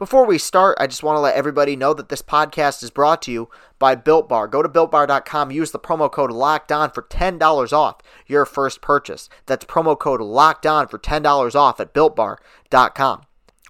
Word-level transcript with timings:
Before 0.00 0.24
we 0.24 0.38
start, 0.38 0.78
I 0.80 0.86
just 0.86 1.02
want 1.02 1.16
to 1.16 1.20
let 1.20 1.34
everybody 1.34 1.76
know 1.76 1.92
that 1.92 2.08
this 2.08 2.22
podcast 2.22 2.82
is 2.82 2.90
brought 2.90 3.20
to 3.20 3.30
you 3.30 3.50
by 3.78 3.94
Built 3.94 4.30
Bar. 4.30 4.48
Go 4.48 4.62
to 4.62 4.68
builtbar.com, 4.70 5.50
use 5.50 5.72
the 5.72 5.78
promo 5.78 6.10
code 6.10 6.30
Locked 6.30 6.72
On 6.72 6.90
for 6.90 7.02
$10 7.02 7.72
off 7.74 7.96
your 8.26 8.46
first 8.46 8.80
purchase. 8.80 9.28
That's 9.44 9.66
promo 9.66 9.98
code 9.98 10.22
Locked 10.22 10.64
On 10.64 10.88
for 10.88 10.98
$10 10.98 11.54
off 11.54 11.80
at 11.80 11.92
builtbar.com. 11.92 13.26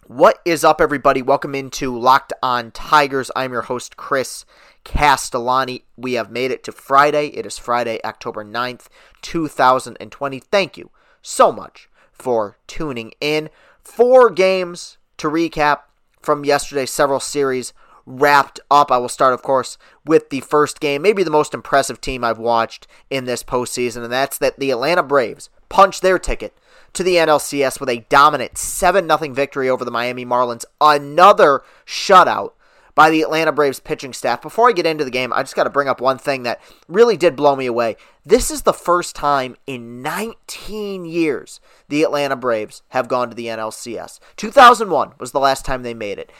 What 0.06 0.38
is 0.44 0.62
up, 0.62 0.80
everybody? 0.80 1.20
Welcome 1.20 1.56
into 1.56 1.98
Locked 1.98 2.32
On 2.44 2.70
Tigers. 2.70 3.32
I'm 3.34 3.50
your 3.50 3.62
host, 3.62 3.96
Chris 3.96 4.44
Castellani. 4.84 5.84
We 5.96 6.12
have 6.12 6.30
made 6.30 6.52
it 6.52 6.62
to 6.62 6.70
Friday. 6.70 7.30
It 7.30 7.44
is 7.44 7.58
Friday, 7.58 7.98
October 8.04 8.44
9th, 8.44 8.86
2020. 9.22 10.38
Thank 10.38 10.78
you 10.78 10.90
so 11.22 11.50
much 11.50 11.88
for 12.12 12.56
tuning 12.68 13.14
in. 13.20 13.50
Four 13.82 14.30
games 14.30 14.96
to 15.16 15.26
recap 15.26 15.80
from 16.20 16.44
yesterday, 16.44 16.86
several 16.86 17.20
series 17.20 17.72
wrapped 18.06 18.60
up. 18.70 18.90
I 18.90 18.98
will 18.98 19.08
start, 19.08 19.34
of 19.34 19.42
course, 19.42 19.78
with 20.04 20.30
the 20.30 20.40
first 20.40 20.80
game, 20.80 21.02
maybe 21.02 21.22
the 21.22 21.30
most 21.30 21.54
impressive 21.54 22.00
team 22.00 22.24
I've 22.24 22.38
watched 22.38 22.86
in 23.08 23.24
this 23.24 23.42
postseason, 23.42 24.02
and 24.02 24.12
that's 24.12 24.38
that 24.38 24.58
the 24.58 24.70
Atlanta 24.70 25.02
Braves 25.02 25.50
punched 25.68 26.02
their 26.02 26.18
ticket 26.18 26.56
to 26.92 27.02
the 27.02 27.16
NLCS 27.16 27.78
with 27.78 27.88
a 27.88 28.04
dominant 28.08 28.58
7 28.58 29.08
0 29.08 29.32
victory 29.32 29.68
over 29.68 29.84
the 29.84 29.90
Miami 29.90 30.26
Marlins. 30.26 30.64
Another 30.80 31.62
shutout 31.86 32.52
by 32.94 33.10
the 33.10 33.22
Atlanta 33.22 33.52
Braves 33.52 33.80
pitching 33.80 34.12
staff. 34.12 34.42
Before 34.42 34.68
I 34.68 34.72
get 34.72 34.86
into 34.86 35.04
the 35.04 35.10
game, 35.10 35.32
I 35.32 35.42
just 35.42 35.56
got 35.56 35.64
to 35.64 35.70
bring 35.70 35.88
up 35.88 36.00
one 36.00 36.18
thing 36.18 36.42
that 36.44 36.60
really 36.88 37.16
did 37.16 37.36
blow 37.36 37.56
me 37.56 37.66
away. 37.66 37.96
This 38.24 38.50
is 38.50 38.62
the 38.62 38.74
first 38.74 39.16
time 39.16 39.56
in 39.66 40.02
19 40.02 41.06
years 41.06 41.58
the 41.88 42.02
Atlanta 42.02 42.36
Braves 42.36 42.82
have 42.88 43.08
gone 43.08 43.30
to 43.30 43.34
the 43.34 43.46
NLCS. 43.46 44.20
2001 44.36 45.12
was 45.18 45.32
the 45.32 45.40
last 45.40 45.64
time 45.64 45.82
they 45.82 45.94
made 45.94 46.18
it. 46.18 46.30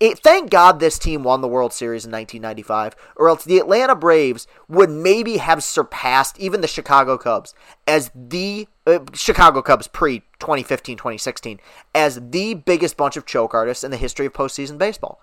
it. 0.00 0.18
Thank 0.20 0.50
God 0.50 0.80
this 0.80 0.98
team 0.98 1.22
won 1.22 1.42
the 1.42 1.48
World 1.48 1.74
Series 1.74 2.06
in 2.06 2.10
1995, 2.10 2.96
or 3.16 3.28
else 3.28 3.44
the 3.44 3.58
Atlanta 3.58 3.94
Braves 3.94 4.46
would 4.66 4.90
maybe 4.90 5.36
have 5.36 5.62
surpassed 5.62 6.38
even 6.40 6.62
the 6.62 6.66
Chicago 6.66 7.18
Cubs 7.18 7.54
as 7.86 8.10
the 8.14 8.66
uh, 8.86 9.00
Chicago 9.12 9.60
Cubs 9.60 9.88
pre 9.88 10.20
2015 10.38 10.96
2016 10.96 11.60
as 11.94 12.18
the 12.30 12.54
biggest 12.54 12.96
bunch 12.96 13.18
of 13.18 13.26
choke 13.26 13.52
artists 13.52 13.84
in 13.84 13.90
the 13.90 13.96
history 13.98 14.24
of 14.24 14.32
postseason 14.32 14.78
baseball. 14.78 15.20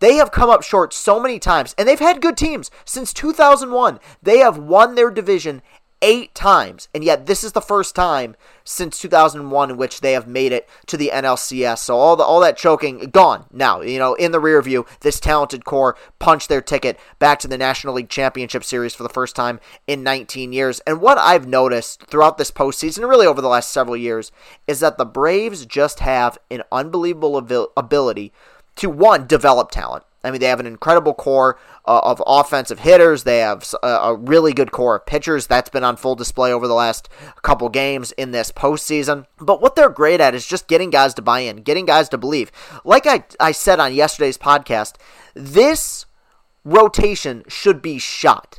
They 0.00 0.16
have 0.16 0.32
come 0.32 0.50
up 0.50 0.62
short 0.62 0.92
so 0.92 1.20
many 1.20 1.38
times, 1.38 1.74
and 1.78 1.86
they've 1.86 1.98
had 1.98 2.20
good 2.20 2.36
teams 2.36 2.70
since 2.84 3.12
2001. 3.12 4.00
They 4.22 4.38
have 4.38 4.58
won 4.58 4.94
their 4.94 5.10
division 5.10 5.62
eight 6.02 6.34
times, 6.34 6.88
and 6.94 7.04
yet 7.04 7.26
this 7.26 7.44
is 7.44 7.52
the 7.52 7.60
first 7.60 7.94
time 7.94 8.34
since 8.64 8.98
2001 8.98 9.70
in 9.70 9.76
which 9.76 10.00
they 10.00 10.12
have 10.12 10.26
made 10.26 10.52
it 10.52 10.68
to 10.86 10.96
the 10.96 11.10
NLCS. 11.12 11.78
So 11.78 11.96
all 11.96 12.16
the 12.16 12.24
all 12.24 12.40
that 12.40 12.56
choking 12.56 12.98
gone 13.10 13.46
now. 13.52 13.80
You 13.82 13.98
know, 13.98 14.14
in 14.14 14.32
the 14.32 14.40
rear 14.40 14.62
view, 14.62 14.86
this 15.00 15.20
talented 15.20 15.64
core 15.64 15.96
punched 16.18 16.48
their 16.48 16.62
ticket 16.62 16.98
back 17.18 17.38
to 17.40 17.48
the 17.48 17.58
National 17.58 17.94
League 17.94 18.08
Championship 18.08 18.64
Series 18.64 18.94
for 18.94 19.02
the 19.02 19.08
first 19.08 19.36
time 19.36 19.60
in 19.86 20.02
19 20.02 20.52
years. 20.52 20.80
And 20.80 21.00
what 21.00 21.18
I've 21.18 21.46
noticed 21.46 22.06
throughout 22.06 22.38
this 22.38 22.50
postseason, 22.50 23.08
really 23.08 23.26
over 23.26 23.42
the 23.42 23.48
last 23.48 23.70
several 23.70 23.96
years, 23.96 24.32
is 24.66 24.80
that 24.80 24.96
the 24.96 25.04
Braves 25.04 25.66
just 25.66 26.00
have 26.00 26.38
an 26.50 26.62
unbelievable 26.72 27.36
ability 27.76 28.32
to 28.76 28.90
one 28.90 29.26
develop 29.26 29.70
talent. 29.70 30.04
I 30.22 30.30
mean, 30.30 30.40
they 30.40 30.48
have 30.48 30.60
an 30.60 30.66
incredible 30.66 31.14
core 31.14 31.58
uh, 31.86 32.00
of 32.04 32.22
offensive 32.26 32.80
hitters. 32.80 33.24
They 33.24 33.38
have 33.38 33.66
a, 33.82 33.86
a, 33.86 34.14
really 34.14 34.52
good 34.52 34.70
core 34.70 34.96
of 34.96 35.06
pitchers. 35.06 35.46
That's 35.46 35.70
been 35.70 35.82
on 35.82 35.96
full 35.96 36.14
display 36.14 36.52
over 36.52 36.68
the 36.68 36.74
last 36.74 37.08
couple 37.42 37.70
games 37.70 38.12
in 38.12 38.30
this 38.30 38.52
postseason. 38.52 39.26
But 39.38 39.62
what 39.62 39.76
they're 39.76 39.88
great 39.88 40.20
at 40.20 40.34
is 40.34 40.46
just 40.46 40.68
getting 40.68 40.90
guys 40.90 41.14
to 41.14 41.22
buy 41.22 41.40
in, 41.40 41.62
getting 41.62 41.86
guys 41.86 42.10
to 42.10 42.18
believe. 42.18 42.52
Like 42.84 43.06
I, 43.06 43.24
I 43.38 43.52
said 43.52 43.80
on 43.80 43.94
yesterday's 43.94 44.36
podcast, 44.36 44.96
this 45.32 46.04
rotation 46.64 47.42
should 47.48 47.80
be 47.80 47.98
shot. 47.98 48.58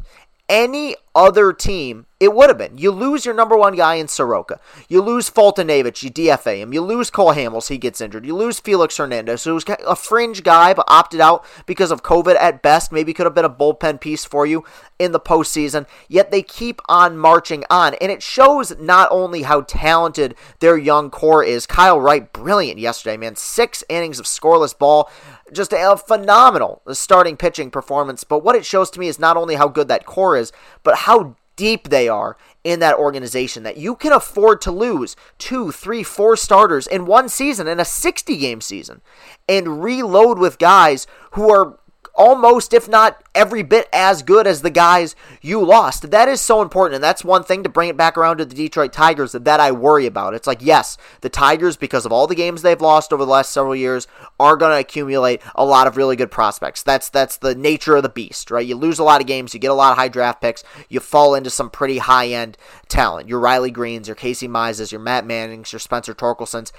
Any 0.52 0.96
other 1.16 1.54
team 1.54 2.06
it 2.22 2.36
would 2.36 2.50
have 2.50 2.58
been. 2.60 2.78
You 2.78 2.92
lose 2.92 3.26
your 3.26 3.34
number 3.34 3.58
one 3.58 3.76
guy 3.76 3.96
in 3.96 4.08
Soroka. 4.08 4.60
You 4.88 5.02
lose 5.02 5.28
Foltynewicz, 5.28 6.04
you 6.04 6.12
DFA 6.12 6.60
him. 6.60 6.72
You 6.72 6.82
lose 6.82 7.10
Cole 7.10 7.34
Hamels, 7.34 7.70
he 7.70 7.80
gets 7.80 8.00
injured. 8.00 8.28
You 8.28 8.36
lose 8.36 8.60
Felix 8.60 8.96
Hernandez, 8.96 9.44
who 9.44 9.56
was 9.56 9.66
a 9.88 9.96
fringe 9.96 10.44
guy 10.44 10.76
but 10.76 10.86
opted 10.88 11.20
out 11.20 11.44
because 11.66 11.90
of 11.90 12.04
COVID 12.04 12.36
at 12.36 12.62
best. 12.62 12.92
Maybe 12.92 13.12
could 13.12 13.26
have 13.26 13.34
been 13.34 13.44
a 13.44 13.50
bullpen 13.50 14.00
piece 14.00 14.24
for 14.24 14.46
you 14.46 14.64
in 15.00 15.14
the 15.14 15.20
postseason. 15.20 15.88
Yet 16.08 16.30
they 16.30 16.44
keep 16.44 16.80
on 16.88 17.18
marching 17.18 17.66
on. 17.72 17.96
And 17.96 18.12
it 18.12 18.22
shows 18.22 18.78
not 18.78 19.08
only 19.10 19.42
how 19.42 19.62
talented 19.62 20.36
their 20.60 20.78
young 20.78 21.10
core 21.10 21.44
is. 21.44 21.66
Kyle 21.66 22.00
Wright, 22.00 22.32
brilliant 22.32 22.78
yesterday, 22.78 23.18
man. 23.18 23.36
Six 23.36 23.84
innings 23.90 24.20
of 24.20 24.28
scoreless 24.28 24.78
ball 24.78 25.10
just 25.52 25.74
a 25.74 25.98
phenomenal 25.98 26.82
starting 26.92 27.38
pitching 27.38 27.72
performance. 27.72 28.24
But 28.24 28.44
what 28.44 28.56
it 28.56 28.66
shows 28.66 28.90
to 28.92 29.00
me 29.00 29.08
is 29.08 29.20
not 29.20 29.38
only 29.38 29.56
how 29.56 29.68
good 29.68 29.88
that 29.90 30.06
core 30.06 30.38
is, 30.38 30.52
but 30.84 31.00
how 31.00 31.36
deep 31.56 31.90
they 31.90 32.08
are 32.08 32.38
in 32.64 32.80
that 32.80 32.96
organization 32.96 33.64
that 33.64 33.78
you 33.78 33.96
can 33.96 34.12
afford 34.12 34.62
to 34.62 34.72
lose 34.72 35.16
two, 35.38 35.72
three, 35.72 36.04
four 36.04 36.36
starters 36.36 36.88
in 36.88 37.06
one 37.06 37.30
season, 37.30 37.68
in 37.68 37.80
a 37.80 37.86
60 37.86 38.38
game 38.38 38.62
season, 38.62 39.02
and 39.48 39.84
reload 39.84 40.40
with 40.40 40.58
guys 40.58 41.06
who 41.34 41.52
are 41.52 41.78
almost, 42.14 42.74
if 42.74 42.88
not 42.88 43.24
every 43.34 43.64
bit 43.64 43.88
as 43.94 44.24
good 44.24 44.46
as 44.46 44.62
the 44.62 44.70
guys 44.70 45.16
you 45.42 45.64
lost. 45.64 46.12
That 46.12 46.28
is 46.28 46.42
so 46.42 46.62
important. 46.62 46.96
And 46.96 47.04
that's 47.04 47.24
one 47.24 47.44
thing 47.44 47.64
to 47.64 47.70
bring 47.70 47.90
it 47.90 47.98
back 47.98 48.18
around 48.18 48.38
to 48.38 48.46
the 48.46 48.56
Detroit 48.56 48.94
Tigers 48.94 49.32
that, 49.32 49.46
that 49.46 49.60
I 49.60 49.72
worry 49.72 50.06
about. 50.06 50.34
It's 50.34 50.48
like, 50.48 50.62
yes, 50.62 50.98
the 51.22 51.30
Tigers, 51.30 51.78
because 51.78 52.06
of 52.06 52.12
all 52.12 52.28
the 52.28 52.36
games 52.36 52.62
they've 52.62 52.82
lost 52.82 53.14
over 53.14 53.26
the 53.26 53.32
last 53.32 53.52
several 53.52 53.76
years, 53.76 54.08
are 54.40 54.58
going 54.58 54.72
to 54.72 54.80
accumulate 54.80 55.42
a 55.56 55.66
lot 55.66 55.88
of 55.88 55.98
really 55.98 56.16
good 56.16 56.32
prospects. 56.32 56.84
That's 56.84 57.10
that's 57.10 57.38
the 57.38 57.56
nature 57.56 57.96
of 57.96 58.04
the 58.04 58.10
beast, 58.10 58.52
right? 58.52 58.66
You 58.66 58.76
lose 58.76 59.00
a 59.00 59.04
lot 59.04 59.22
of 59.22 59.28
games, 59.28 59.54
you 59.54 59.60
get 59.60 59.72
a 59.72 59.76
lot 59.76 59.92
of 59.92 59.98
high 59.98 60.08
draft 60.08 60.42
picks, 60.42 60.64
you 60.90 61.00
fall 61.00 61.36
into 61.36 61.50
some 61.50 61.70
pretty 61.70 62.00
high 62.00 62.28
end 62.28 62.58
talent. 62.88 63.30
Your 63.30 63.40
Riley 63.40 63.72
Greenes, 63.72 64.08
your 64.08 64.16
Casey 64.16 64.48
Mizes, 64.48 64.92
your 64.92 65.02
Matt 65.02 65.26
Mannings, 65.26 65.72
your 65.72 65.80
Spencer 65.80 66.14
Torkelsons. 66.14 66.72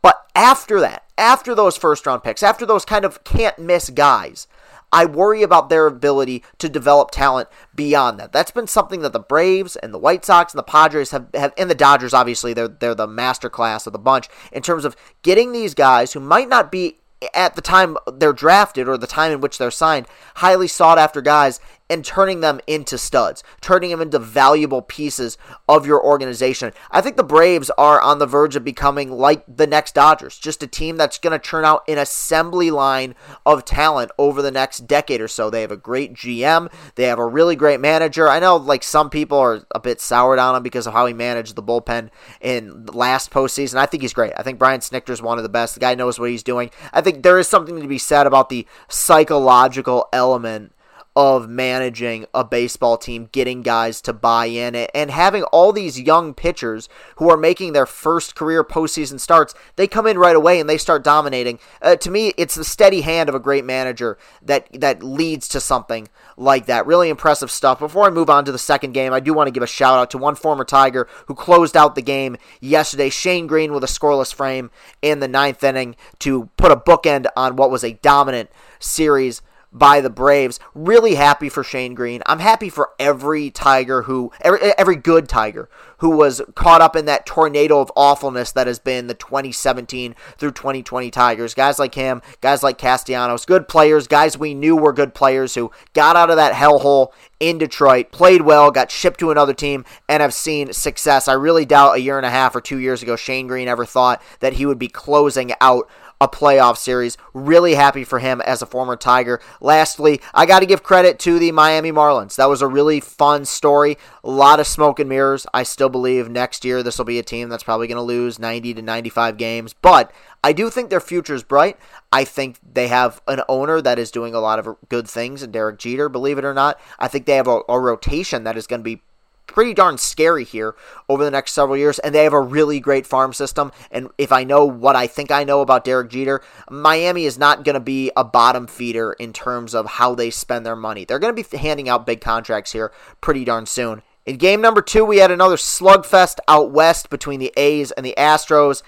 But 0.00 0.26
after 0.34 0.80
that, 0.80 1.04
after 1.16 1.54
those 1.54 1.76
first 1.76 2.06
round 2.06 2.22
picks, 2.22 2.42
after 2.42 2.64
those 2.64 2.84
kind 2.84 3.04
of 3.04 3.24
can't 3.24 3.58
miss 3.58 3.90
guys, 3.90 4.46
I 4.92 5.04
worry 5.04 5.42
about 5.42 5.68
their 5.68 5.86
ability 5.86 6.42
to 6.58 6.68
develop 6.68 7.10
talent 7.10 7.48
beyond 7.74 8.18
that. 8.20 8.32
That's 8.32 8.50
been 8.50 8.66
something 8.66 9.00
that 9.02 9.12
the 9.12 9.20
Braves 9.20 9.76
and 9.76 9.92
the 9.92 9.98
White 9.98 10.24
Sox 10.24 10.52
and 10.52 10.58
the 10.58 10.62
Padres 10.62 11.10
have, 11.10 11.26
have 11.34 11.52
and 11.58 11.70
the 11.70 11.74
Dodgers 11.74 12.14
obviously 12.14 12.54
they're 12.54 12.68
they're 12.68 12.94
the 12.94 13.06
master 13.06 13.50
class 13.50 13.86
of 13.86 13.92
the 13.92 13.98
bunch 13.98 14.28
in 14.52 14.62
terms 14.62 14.84
of 14.84 14.96
getting 15.22 15.52
these 15.52 15.74
guys 15.74 16.12
who 16.12 16.20
might 16.20 16.48
not 16.48 16.72
be 16.72 16.98
at 17.34 17.56
the 17.56 17.62
time 17.62 17.96
they're 18.14 18.32
drafted 18.32 18.88
or 18.88 18.96
the 18.96 19.06
time 19.06 19.32
in 19.32 19.40
which 19.40 19.58
they're 19.58 19.70
signed, 19.70 20.06
highly 20.36 20.68
sought 20.68 20.98
after 20.98 21.20
guys 21.20 21.60
and 21.90 22.04
turning 22.04 22.40
them 22.40 22.60
into 22.66 22.98
studs, 22.98 23.42
turning 23.60 23.90
them 23.90 24.00
into 24.00 24.18
valuable 24.18 24.82
pieces 24.82 25.38
of 25.68 25.86
your 25.86 26.02
organization. 26.02 26.72
I 26.90 27.00
think 27.00 27.16
the 27.16 27.22
Braves 27.22 27.70
are 27.78 28.00
on 28.00 28.18
the 28.18 28.26
verge 28.26 28.56
of 28.56 28.64
becoming 28.64 29.10
like 29.12 29.44
the 29.48 29.66
next 29.66 29.94
Dodgers, 29.94 30.38
just 30.38 30.62
a 30.62 30.66
team 30.66 30.96
that's 30.96 31.18
going 31.18 31.38
to 31.38 31.38
turn 31.38 31.64
out 31.64 31.82
an 31.88 31.98
assembly 31.98 32.70
line 32.70 33.14
of 33.46 33.64
talent 33.64 34.10
over 34.18 34.42
the 34.42 34.50
next 34.50 34.86
decade 34.86 35.20
or 35.20 35.28
so. 35.28 35.50
They 35.50 35.62
have 35.62 35.72
a 35.72 35.76
great 35.76 36.14
GM, 36.14 36.70
they 36.94 37.04
have 37.04 37.18
a 37.18 37.26
really 37.26 37.56
great 37.56 37.80
manager. 37.80 38.28
I 38.28 38.38
know 38.38 38.56
like 38.56 38.82
some 38.82 39.10
people 39.10 39.38
are 39.38 39.64
a 39.74 39.80
bit 39.80 40.00
soured 40.00 40.38
on 40.38 40.56
him 40.56 40.62
because 40.62 40.86
of 40.86 40.92
how 40.92 41.06
he 41.06 41.14
managed 41.14 41.56
the 41.56 41.62
bullpen 41.62 42.10
in 42.40 42.86
last 42.86 43.30
postseason. 43.30 43.76
I 43.76 43.86
think 43.86 44.02
he's 44.02 44.12
great. 44.12 44.32
I 44.36 44.42
think 44.42 44.58
Brian 44.58 44.80
Snitker 44.80 45.10
is 45.10 45.22
one 45.22 45.38
of 45.38 45.42
the 45.42 45.48
best. 45.48 45.74
The 45.74 45.80
guy 45.80 45.94
knows 45.94 46.18
what 46.18 46.30
he's 46.30 46.42
doing. 46.42 46.70
I 46.92 47.00
think 47.00 47.22
there 47.22 47.38
is 47.38 47.48
something 47.48 47.80
to 47.80 47.88
be 47.88 47.98
said 47.98 48.26
about 48.26 48.48
the 48.48 48.66
psychological 48.88 50.08
element 50.12 50.72
of 51.18 51.48
managing 51.48 52.24
a 52.32 52.44
baseball 52.44 52.96
team, 52.96 53.28
getting 53.32 53.60
guys 53.60 54.00
to 54.00 54.12
buy 54.12 54.46
in, 54.46 54.76
it 54.76 54.88
and 54.94 55.10
having 55.10 55.42
all 55.42 55.72
these 55.72 56.00
young 56.00 56.32
pitchers 56.32 56.88
who 57.16 57.28
are 57.28 57.36
making 57.36 57.72
their 57.72 57.86
first 57.86 58.36
career 58.36 58.62
postseason 58.62 59.18
starts. 59.18 59.52
They 59.74 59.88
come 59.88 60.06
in 60.06 60.16
right 60.16 60.36
away 60.36 60.60
and 60.60 60.70
they 60.70 60.78
start 60.78 61.02
dominating. 61.02 61.58
Uh, 61.82 61.96
to 61.96 62.08
me, 62.08 62.34
it's 62.36 62.54
the 62.54 62.62
steady 62.62 63.00
hand 63.00 63.28
of 63.28 63.34
a 63.34 63.40
great 63.40 63.64
manager 63.64 64.16
that 64.42 64.68
that 64.74 65.02
leads 65.02 65.48
to 65.48 65.58
something 65.58 66.06
like 66.36 66.66
that. 66.66 66.86
Really 66.86 67.08
impressive 67.08 67.50
stuff. 67.50 67.80
Before 67.80 68.04
I 68.04 68.10
move 68.10 68.30
on 68.30 68.44
to 68.44 68.52
the 68.52 68.56
second 68.56 68.92
game, 68.92 69.12
I 69.12 69.18
do 69.18 69.34
want 69.34 69.48
to 69.48 69.52
give 69.52 69.64
a 69.64 69.66
shout 69.66 69.98
out 69.98 70.12
to 70.12 70.18
one 70.18 70.36
former 70.36 70.64
Tiger 70.64 71.08
who 71.26 71.34
closed 71.34 71.76
out 71.76 71.96
the 71.96 72.00
game 72.00 72.36
yesterday. 72.60 73.10
Shane 73.10 73.48
Greene 73.48 73.72
with 73.72 73.82
a 73.82 73.88
scoreless 73.88 74.32
frame 74.32 74.70
in 75.02 75.18
the 75.18 75.26
ninth 75.26 75.64
inning 75.64 75.96
to 76.20 76.48
put 76.56 76.70
a 76.70 76.76
bookend 76.76 77.26
on 77.36 77.56
what 77.56 77.72
was 77.72 77.82
a 77.82 77.94
dominant 77.94 78.50
series 78.78 79.42
by 79.72 80.00
the 80.00 80.10
Braves. 80.10 80.58
Really 80.74 81.14
happy 81.14 81.48
for 81.48 81.62
Shane 81.62 81.94
Greene. 81.94 82.22
I'm 82.26 82.38
happy 82.38 82.68
for 82.68 82.90
every 82.98 83.50
Tiger 83.50 84.02
who, 84.02 84.32
every, 84.40 84.60
every 84.78 84.96
good 84.96 85.28
Tiger 85.28 85.68
who 85.98 86.10
was 86.10 86.40
caught 86.54 86.80
up 86.80 86.94
in 86.96 87.06
that 87.06 87.26
tornado 87.26 87.80
of 87.80 87.92
awfulness 87.96 88.52
that 88.52 88.66
has 88.66 88.78
been 88.78 89.08
the 89.08 89.14
2017 89.14 90.14
through 90.36 90.52
2020 90.52 91.10
Tigers. 91.10 91.54
Guys 91.54 91.78
like 91.78 91.94
him, 91.94 92.22
guys 92.40 92.62
like 92.62 92.78
Castellanos, 92.78 93.44
good 93.44 93.68
players, 93.68 94.06
guys 94.06 94.38
we 94.38 94.54
knew 94.54 94.76
were 94.76 94.92
good 94.92 95.14
players 95.14 95.54
who 95.54 95.70
got 95.92 96.16
out 96.16 96.30
of 96.30 96.36
that 96.36 96.54
hellhole 96.54 97.08
in 97.40 97.58
Detroit, 97.58 98.10
played 98.10 98.42
well, 98.42 98.70
got 98.70 98.90
shipped 98.90 99.20
to 99.20 99.30
another 99.30 99.54
team, 99.54 99.84
and 100.08 100.22
have 100.22 100.34
seen 100.34 100.72
success. 100.72 101.28
I 101.28 101.34
really 101.34 101.64
doubt 101.64 101.96
a 101.96 102.00
year 102.00 102.16
and 102.16 102.26
a 102.26 102.30
half 102.30 102.54
or 102.56 102.60
two 102.60 102.78
years 102.78 103.02
ago 103.02 103.16
Shane 103.16 103.46
Greene 103.46 103.68
ever 103.68 103.84
thought 103.84 104.22
that 104.40 104.54
he 104.54 104.66
would 104.66 104.78
be 104.78 104.88
closing 104.88 105.52
out 105.60 105.88
a 106.20 106.28
playoff 106.28 106.76
series. 106.76 107.16
Really 107.32 107.74
happy 107.74 108.04
for 108.04 108.18
him 108.18 108.40
as 108.40 108.62
a 108.62 108.66
former 108.66 108.96
Tiger. 108.96 109.40
Lastly, 109.60 110.20
I 110.34 110.46
got 110.46 110.60
to 110.60 110.66
give 110.66 110.82
credit 110.82 111.18
to 111.20 111.38
the 111.38 111.52
Miami 111.52 111.92
Marlins. 111.92 112.36
That 112.36 112.48
was 112.48 112.62
a 112.62 112.66
really 112.66 113.00
fun 113.00 113.44
story. 113.44 113.98
A 114.24 114.30
lot 114.30 114.60
of 114.60 114.66
smoke 114.66 114.98
and 114.98 115.08
mirrors. 115.08 115.46
I 115.54 115.62
still 115.62 115.88
believe 115.88 116.28
next 116.28 116.64
year 116.64 116.82
this 116.82 116.98
will 116.98 117.04
be 117.04 117.18
a 117.18 117.22
team 117.22 117.48
that's 117.48 117.62
probably 117.62 117.86
going 117.86 117.96
to 117.96 118.02
lose 118.02 118.38
90 118.38 118.74
to 118.74 118.82
95 118.82 119.36
games, 119.36 119.74
but 119.74 120.12
I 120.42 120.52
do 120.52 120.70
think 120.70 120.88
their 120.90 121.00
future 121.00 121.34
is 121.34 121.42
bright. 121.42 121.76
I 122.12 122.24
think 122.24 122.58
they 122.72 122.88
have 122.88 123.20
an 123.26 123.42
owner 123.48 123.80
that 123.80 123.98
is 123.98 124.10
doing 124.10 124.34
a 124.34 124.40
lot 124.40 124.58
of 124.58 124.76
good 124.88 125.08
things, 125.08 125.42
and 125.42 125.52
Derek 125.52 125.78
Jeter, 125.78 126.08
believe 126.08 126.38
it 126.38 126.44
or 126.44 126.54
not. 126.54 126.80
I 126.98 127.08
think 127.08 127.26
they 127.26 127.36
have 127.36 127.48
a, 127.48 127.60
a 127.68 127.78
rotation 127.78 128.44
that 128.44 128.56
is 128.56 128.66
going 128.66 128.80
to 128.80 128.84
be 128.84 129.02
pretty 129.48 129.74
darn 129.74 129.98
scary 129.98 130.44
here 130.44 130.76
over 131.08 131.24
the 131.24 131.30
next 131.30 131.52
several 131.52 131.76
years, 131.76 131.98
and 131.98 132.14
they 132.14 132.22
have 132.22 132.32
a 132.32 132.40
really 132.40 132.78
great 132.78 133.06
farm 133.06 133.32
system. 133.32 133.72
And 133.90 134.08
if 134.16 134.30
I 134.30 134.44
know 134.44 134.64
what 134.64 134.94
I 134.94 135.08
think 135.08 135.32
I 135.32 135.42
know 135.42 135.60
about 135.60 135.84
Derek 135.84 136.10
Jeter, 136.10 136.40
Miami 136.70 137.24
is 137.24 137.38
not 137.38 137.64
going 137.64 137.74
to 137.74 137.80
be 137.80 138.12
a 138.16 138.22
bottom 138.22 138.68
feeder 138.68 139.14
in 139.14 139.32
terms 139.32 139.74
of 139.74 139.86
how 139.86 140.14
they 140.14 140.30
spend 140.30 140.64
their 140.64 140.76
money. 140.76 141.04
They're 141.04 141.18
going 141.18 141.34
to 141.34 141.42
be 141.42 141.58
handing 141.58 141.88
out 141.88 142.06
big 142.06 142.20
contracts 142.20 142.72
here 142.72 142.92
pretty 143.20 143.44
darn 143.44 143.66
soon. 143.66 144.02
In 144.24 144.36
game 144.36 144.60
number 144.60 144.82
two, 144.82 145.04
we 145.04 145.16
had 145.16 145.30
another 145.30 145.56
slugfest 145.56 146.36
out 146.46 146.70
west 146.70 147.08
between 147.08 147.40
the 147.40 147.52
A's 147.56 147.90
and 147.92 148.04
the 148.04 148.14
Astros. 148.18 148.82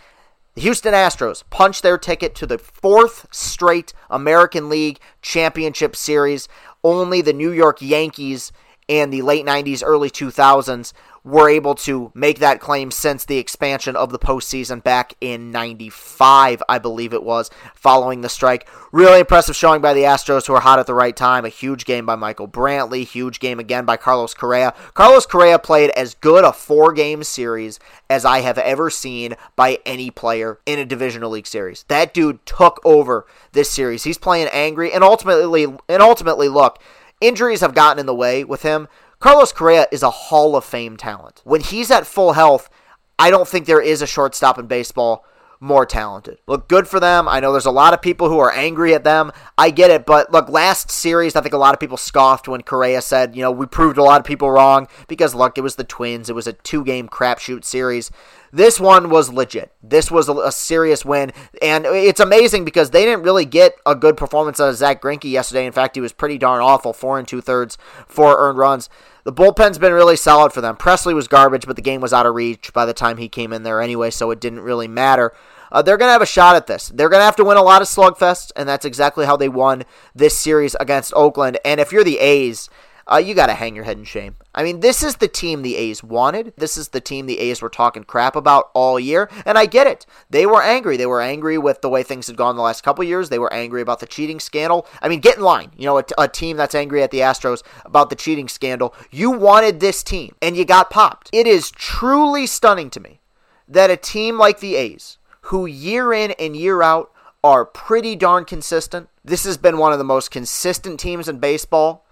The 0.54 0.60
Houston 0.60 0.92
Astros 0.92 1.44
punched 1.48 1.82
their 1.82 1.96
ticket 1.96 2.34
to 2.34 2.46
the 2.46 2.58
fourth 2.58 3.26
straight 3.30 3.94
American 4.10 4.68
League 4.68 5.00
Championship 5.22 5.96
Series. 5.96 6.46
Only 6.84 7.22
the 7.22 7.32
New 7.32 7.52
York 7.52 7.80
Yankees 7.80 8.52
and 8.90 9.12
the 9.12 9.22
late 9.22 9.46
90s, 9.46 9.82
early 9.86 10.10
2000s 10.10 10.92
were 11.22 11.48
able 11.48 11.74
to 11.74 12.10
make 12.14 12.38
that 12.38 12.60
claim 12.60 12.90
since 12.90 13.24
the 13.24 13.38
expansion 13.38 13.94
of 13.94 14.10
the 14.10 14.18
postseason 14.18 14.82
back 14.82 15.14
in 15.20 15.50
95, 15.50 16.62
I 16.68 16.78
believe 16.78 17.12
it 17.12 17.22
was, 17.22 17.50
following 17.74 18.22
the 18.22 18.28
strike. 18.28 18.68
Really 18.90 19.20
impressive 19.20 19.54
showing 19.54 19.82
by 19.82 19.92
the 19.92 20.02
Astros, 20.02 20.46
who 20.46 20.54
are 20.54 20.60
hot 20.60 20.78
at 20.78 20.86
the 20.86 20.94
right 20.94 21.14
time. 21.14 21.44
A 21.44 21.50
huge 21.50 21.84
game 21.84 22.06
by 22.06 22.16
Michael 22.16 22.48
Brantley, 22.48 23.06
huge 23.06 23.38
game 23.38 23.60
again 23.60 23.84
by 23.84 23.96
Carlos 23.96 24.34
Correa. 24.34 24.74
Carlos 24.94 25.26
Correa 25.26 25.58
played 25.58 25.90
as 25.90 26.14
good 26.14 26.42
a 26.42 26.52
four 26.52 26.92
game 26.92 27.22
series 27.22 27.78
as 28.08 28.24
I 28.24 28.40
have 28.40 28.58
ever 28.58 28.90
seen 28.90 29.36
by 29.56 29.78
any 29.84 30.10
player 30.10 30.58
in 30.64 30.78
a 30.78 30.86
divisional 30.86 31.30
league 31.30 31.46
series. 31.46 31.84
That 31.88 32.14
dude 32.14 32.44
took 32.46 32.80
over 32.84 33.26
this 33.52 33.70
series. 33.70 34.04
He's 34.04 34.18
playing 34.18 34.48
angry, 34.52 34.90
and 34.92 35.04
ultimately, 35.04 35.64
and 35.64 36.02
ultimately, 36.02 36.48
look, 36.48 36.80
injuries 37.20 37.60
have 37.60 37.74
gotten 37.74 38.00
in 38.00 38.06
the 38.06 38.14
way 38.14 38.44
with 38.44 38.62
him. 38.62 38.88
Carlos 39.18 39.52
Correa 39.52 39.86
is 39.92 40.02
a 40.02 40.10
Hall 40.10 40.56
of 40.56 40.64
Fame 40.64 40.96
talent. 40.96 41.42
When 41.44 41.60
he's 41.60 41.90
at 41.90 42.06
full 42.06 42.32
health, 42.32 42.70
I 43.18 43.30
don't 43.30 43.46
think 43.46 43.66
there 43.66 43.82
is 43.82 44.00
a 44.00 44.06
shortstop 44.06 44.58
in 44.58 44.66
baseball 44.66 45.24
more 45.60 45.84
talented. 45.84 46.38
Look, 46.46 46.68
good 46.68 46.88
for 46.88 46.98
them. 46.98 47.28
I 47.28 47.38
know 47.38 47.52
there's 47.52 47.66
a 47.66 47.70
lot 47.70 47.92
of 47.92 48.00
people 48.00 48.30
who 48.30 48.38
are 48.38 48.50
angry 48.50 48.94
at 48.94 49.04
them. 49.04 49.30
I 49.58 49.70
get 49.70 49.90
it, 49.90 50.06
but 50.06 50.32
look, 50.32 50.48
last 50.48 50.90
series, 50.90 51.36
I 51.36 51.42
think 51.42 51.54
a 51.54 51.58
lot 51.58 51.74
of 51.74 51.80
people 51.80 51.98
scoffed 51.98 52.48
when 52.48 52.62
Correa 52.62 53.02
said, 53.02 53.36
you 53.36 53.42
know, 53.42 53.50
we 53.50 53.66
proved 53.66 53.98
a 53.98 54.02
lot 54.02 54.20
of 54.20 54.26
people 54.26 54.50
wrong 54.50 54.88
because, 55.06 55.34
look, 55.34 55.58
it 55.58 55.60
was 55.60 55.76
the 55.76 55.84
Twins. 55.84 56.30
It 56.30 56.34
was 56.34 56.46
a 56.46 56.54
two 56.54 56.82
game 56.82 57.08
crapshoot 57.08 57.64
series. 57.64 58.10
This 58.52 58.80
one 58.80 59.10
was 59.10 59.30
legit. 59.30 59.72
This 59.82 60.10
was 60.10 60.28
a, 60.28 60.50
serious 60.50 61.04
win, 61.04 61.32
and 61.62 61.86
it's 61.86 62.18
amazing 62.18 62.64
because 62.64 62.90
they 62.90 63.04
didn't 63.04 63.22
really 63.22 63.44
get 63.44 63.74
a 63.86 63.94
good 63.94 64.16
performance 64.16 64.58
out 64.58 64.70
of 64.70 64.76
Zack 64.76 65.00
Greinke 65.00 65.30
yesterday. 65.30 65.66
In 65.66 65.72
fact, 65.72 65.94
he 65.94 66.00
was 66.00 66.12
pretty 66.12 66.36
darn 66.36 66.60
awful, 66.60 66.92
four 66.92 67.18
and 67.18 67.28
two 67.28 67.40
thirds, 67.40 67.78
four 68.08 68.36
earned 68.38 68.58
runs. 68.58 68.88
The 69.30 69.44
bullpen's 69.44 69.78
been 69.78 69.92
really 69.92 70.16
solid 70.16 70.52
for 70.52 70.60
them. 70.60 70.74
Pressly 70.74 71.14
was 71.14 71.28
garbage, 71.28 71.64
but 71.64 71.76
the 71.76 71.82
game 71.82 72.00
was 72.00 72.12
out 72.12 72.26
of 72.26 72.34
reach 72.34 72.72
by 72.72 72.84
the 72.84 72.92
time 72.92 73.16
he 73.16 73.28
came 73.28 73.52
in 73.52 73.62
there 73.62 73.80
anyway, 73.80 74.10
so 74.10 74.32
it 74.32 74.40
didn't 74.40 74.58
really 74.58 74.88
matter. 74.88 75.32
Uh, 75.70 75.82
they're 75.82 75.96
going 75.96 76.08
to 76.08 76.12
have 76.12 76.20
a 76.20 76.26
shot 76.26 76.56
at 76.56 76.66
this. 76.66 76.88
They're 76.88 77.08
going 77.08 77.20
to 77.20 77.26
have 77.26 77.36
to 77.36 77.44
win 77.44 77.56
a 77.56 77.62
lot 77.62 77.80
of 77.80 77.86
slugfests, 77.86 78.50
and 78.56 78.68
that's 78.68 78.84
exactly 78.84 79.26
how 79.26 79.36
they 79.36 79.48
won 79.48 79.84
this 80.16 80.36
series 80.36 80.74
against 80.80 81.12
Oakland. 81.14 81.58
And 81.64 81.78
if 81.78 81.92
you're 81.92 82.02
the 82.02 82.18
A's, 82.18 82.68
uh, 83.10 83.16
you 83.16 83.34
got 83.34 83.46
to 83.46 83.54
hang 83.54 83.74
your 83.74 83.84
head 83.84 83.98
in 83.98 84.04
shame. 84.04 84.36
I 84.54 84.62
mean, 84.62 84.80
this 84.80 85.02
is 85.02 85.16
the 85.16 85.28
team 85.28 85.62
the 85.62 85.76
A's 85.76 86.02
wanted. 86.02 86.52
This 86.56 86.76
is 86.76 86.88
the 86.88 87.00
team 87.00 87.26
the 87.26 87.38
A's 87.38 87.62
were 87.62 87.68
talking 87.68 88.04
crap 88.04 88.34
about 88.34 88.70
all 88.74 88.98
year, 88.98 89.30
and 89.46 89.56
I 89.56 89.66
get 89.66 89.86
it. 89.86 90.06
They 90.28 90.46
were 90.46 90.62
angry. 90.62 90.96
They 90.96 91.06
were 91.06 91.20
angry 91.20 91.58
with 91.58 91.80
the 91.80 91.88
way 91.88 92.02
things 92.02 92.26
had 92.26 92.36
gone 92.36 92.56
the 92.56 92.62
last 92.62 92.82
couple 92.82 93.04
years. 93.04 93.28
They 93.28 93.38
were 93.38 93.52
angry 93.52 93.82
about 93.82 94.00
the 94.00 94.06
cheating 94.06 94.40
scandal. 94.40 94.86
I 95.00 95.08
mean, 95.08 95.20
get 95.20 95.36
in 95.36 95.42
line. 95.42 95.70
You 95.76 95.86
know, 95.86 95.98
a, 95.98 96.04
a 96.18 96.28
team 96.28 96.56
that's 96.56 96.74
angry 96.74 97.02
at 97.02 97.10
the 97.10 97.20
Astros 97.20 97.62
about 97.84 98.10
the 98.10 98.16
cheating 98.16 98.48
scandal. 98.48 98.94
You 99.10 99.30
wanted 99.30 99.80
this 99.80 100.02
team, 100.02 100.34
and 100.42 100.56
you 100.56 100.64
got 100.64 100.90
popped. 100.90 101.30
It 101.32 101.46
is 101.46 101.70
truly 101.70 102.46
stunning 102.46 102.90
to 102.90 103.00
me 103.00 103.20
that 103.68 103.90
a 103.90 103.96
team 103.96 104.36
like 104.36 104.60
the 104.60 104.74
A's, 104.74 105.18
who 105.42 105.66
year 105.66 106.12
in 106.12 106.32
and 106.32 106.56
year 106.56 106.82
out 106.82 107.12
are 107.42 107.64
pretty 107.64 108.16
darn 108.16 108.44
consistent, 108.44 109.08
this 109.24 109.44
has 109.44 109.56
been 109.56 109.78
one 109.78 109.92
of 109.92 109.98
the 109.98 110.04
most 110.04 110.30
consistent 110.30 111.00
teams 111.00 111.28
in 111.28 111.38
baseball 111.38 112.04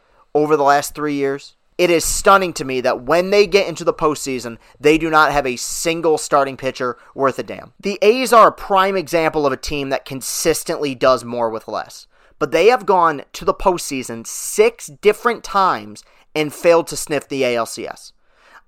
over 0.43 0.57
the 0.57 0.63
last 0.63 0.95
three 0.95 1.15
years. 1.15 1.55
It 1.77 1.91
is 1.91 2.05
stunning 2.05 2.53
to 2.55 2.65
me 2.65 2.81
that 2.81 3.03
when 3.03 3.31
they 3.31 3.47
get 3.47 3.69
into 3.69 3.85
the 3.85 3.95
postseason, 3.95 4.59
they 4.81 4.99
do 4.99 5.11
not 5.11 5.31
have 5.31 5.47
a 5.47 5.57
single 5.57 6.19
starting 6.19 6.57
pitcher 6.57 6.97
worth 7.15 7.39
a 7.39 7.45
damn. 7.45 7.73
The 7.79 7.99
A's 8.03 8.33
are 8.33 8.49
a 8.49 8.53
prime 8.53 8.97
example 8.97 9.47
of 9.47 9.53
a 9.53 9.57
team 9.57 9.91
that 9.91 10.05
consistently 10.05 10.97
does 10.97 11.25
more 11.25 11.51
with 11.51 11.69
less. 11.69 12.09
But 12.41 12.51
they 12.51 12.67
have 12.67 12.85
gone 12.85 13.23
to 13.35 13.45
the 13.45 13.55
postseason 13.55 14.27
six 14.27 14.89
different 14.89 15.45
times 15.45 16.05
and 16.35 16.53
failed 16.53 16.89
to 16.89 16.97
sniff 16.97 17.29
the 17.29 17.43
ALCS. 17.43 18.13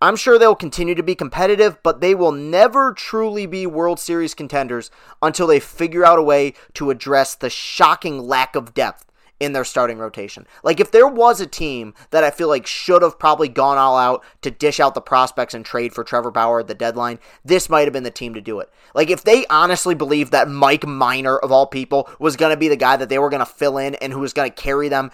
I'm 0.02 0.16
sure 0.16 0.38
they'll 0.38 0.54
continue 0.54 0.94
to 0.94 1.02
be 1.02 1.14
competitive, 1.14 1.82
but 1.82 2.00
they 2.00 2.14
will 2.14 2.32
never 2.32 2.94
truly 2.94 3.44
be 3.44 3.66
World 3.66 3.98
Series 4.00 4.34
contenders 4.34 4.90
until 5.20 5.46
they 5.46 5.60
figure 5.60 6.06
out 6.06 6.18
a 6.18 6.22
way 6.22 6.54
to 6.74 6.90
address 6.90 7.34
the 7.34 7.50
shocking 7.50 8.20
lack 8.20 8.56
of 8.56 8.72
depth 8.72 9.09
in 9.40 9.54
their 9.54 9.64
starting 9.64 9.98
rotation. 9.98 10.46
Like 10.62 10.78
if 10.78 10.92
there 10.92 11.08
was 11.08 11.40
a 11.40 11.46
team 11.46 11.94
that 12.10 12.22
I 12.22 12.30
feel 12.30 12.48
like 12.48 12.66
should 12.66 13.02
have 13.02 13.18
probably 13.18 13.48
gone 13.48 13.78
all 13.78 13.96
out 13.96 14.22
to 14.42 14.50
dish 14.50 14.78
out 14.78 14.94
the 14.94 15.00
prospects 15.00 15.54
and 15.54 15.64
trade 15.64 15.94
for 15.94 16.04
Trevor 16.04 16.30
Bauer 16.30 16.60
at 16.60 16.68
the 16.68 16.74
deadline, 16.74 17.18
this 17.44 17.70
might 17.70 17.84
have 17.84 17.92
been 17.94 18.04
the 18.04 18.10
team 18.10 18.34
to 18.34 18.40
do 18.40 18.60
it. 18.60 18.70
Like 18.94 19.10
if 19.10 19.24
they 19.24 19.46
honestly 19.46 19.94
believed 19.94 20.30
that 20.32 20.48
Mike 20.48 20.86
Minor 20.86 21.38
of 21.38 21.50
all 21.50 21.66
people 21.66 22.08
was 22.18 22.36
going 22.36 22.50
to 22.50 22.56
be 22.56 22.68
the 22.68 22.76
guy 22.76 22.96
that 22.96 23.08
they 23.08 23.18
were 23.18 23.30
going 23.30 23.40
to 23.40 23.46
fill 23.46 23.78
in 23.78 23.94
and 23.96 24.12
who 24.12 24.20
was 24.20 24.34
going 24.34 24.50
to 24.50 24.62
carry 24.62 24.88
them 24.88 25.10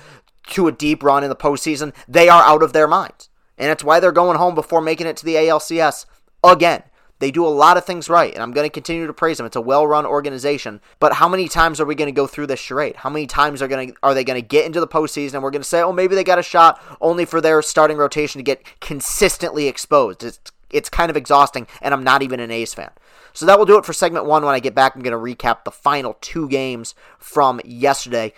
to 0.49 0.67
a 0.67 0.73
deep 0.73 1.03
run 1.03 1.23
in 1.23 1.31
the 1.31 1.37
postseason, 1.37 1.95
they 2.09 2.29
are 2.29 2.43
out 2.43 2.63
of 2.63 2.73
their 2.73 2.89
minds. 2.89 3.31
And 3.59 3.71
it's 3.71 3.85
why 3.85 4.01
they're 4.01 4.13
going 4.13 4.39
home 4.39 4.55
before 4.55 4.81
making 4.81 5.07
it 5.07 5.17
to 5.19 5.25
the 5.25 5.35
ALCS 5.35 6.07
again. 6.45 6.83
They 7.19 7.31
do 7.31 7.47
a 7.47 7.49
lot 7.49 7.79
of 7.79 7.85
things 7.85 8.11
right, 8.11 8.33
and 8.35 8.43
I'm 8.43 8.53
going 8.53 8.67
to 8.67 8.73
continue 8.73 9.07
to 9.07 9.13
praise 9.15 9.39
them. 9.39 9.47
It's 9.47 9.57
a 9.57 9.61
well-run 9.61 10.05
organization. 10.05 10.83
But 11.01 11.15
how 11.15 11.29
many 11.29 11.49
times 11.49 11.81
are 11.81 11.87
we 11.87 11.95
going 11.95 12.09
to 12.09 12.13
go 12.13 12.27
through 12.27 12.49
this 12.49 12.61
charade? 12.61 12.97
How 12.97 13.09
many 13.09 13.27
times 13.27 13.63
are 13.63 13.69
going 13.69 13.93
to 13.93 13.97
are 14.03 14.13
they 14.13 14.25
going 14.25 14.41
to 14.41 14.47
get 14.47 14.67
into 14.67 14.81
the 14.81 14.89
postseason 14.89 15.35
and 15.35 15.43
we're 15.43 15.51
going 15.51 15.63
to 15.63 15.69
say, 15.69 15.81
oh, 15.81 15.93
maybe 15.93 16.15
they 16.15 16.25
got 16.25 16.39
a 16.39 16.43
shot, 16.43 16.83
only 17.01 17.25
for 17.25 17.41
their 17.41 17.63
starting 17.63 17.97
rotation 17.97 18.39
to 18.39 18.43
get 18.43 18.63
consistently 18.81 19.67
exposed? 19.67 20.23
It's 20.23 20.41
it's 20.71 20.89
kind 20.89 21.11
of 21.11 21.17
exhausting, 21.17 21.67
and 21.81 21.95
I'm 21.95 22.05
not 22.05 22.23
even 22.23 22.41
an 22.41 22.51
A's 22.51 22.75
fan. 22.75 22.91
So 23.33 23.47
that 23.47 23.59
will 23.59 23.67
do 23.67 23.79
it 23.79 23.85
for 23.85 23.93
segment 23.93 24.27
one. 24.27 24.45
When 24.45 24.55
I 24.55 24.61
get 24.61 24.75
back, 24.75 24.95
I'm 24.95 25.03
going 25.03 25.13
to 25.13 25.37
recap 25.37 25.65
the 25.65 25.71
final 25.71 26.19
two 26.21 26.49
games 26.49 26.95
from 27.19 27.61
yesterday. 27.65 28.33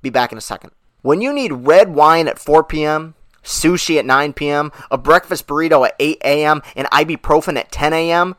Be 0.00 0.10
back 0.10 0.32
in 0.32 0.38
a 0.38 0.40
second. 0.40 0.72
When 1.02 1.20
you 1.20 1.32
need 1.32 1.52
red 1.52 1.94
wine 1.94 2.26
at 2.26 2.38
4 2.38 2.64
p.m., 2.64 3.14
sushi 3.48 3.98
at 3.98 4.06
9 4.06 4.32
p.m., 4.34 4.70
a 4.90 4.98
breakfast 4.98 5.46
burrito 5.46 5.86
at 5.86 5.96
8 5.98 6.18
a.m., 6.24 6.62
and 6.76 6.88
ibuprofen 6.88 7.58
at 7.58 7.72
10 7.72 7.92
a.m., 7.92 8.36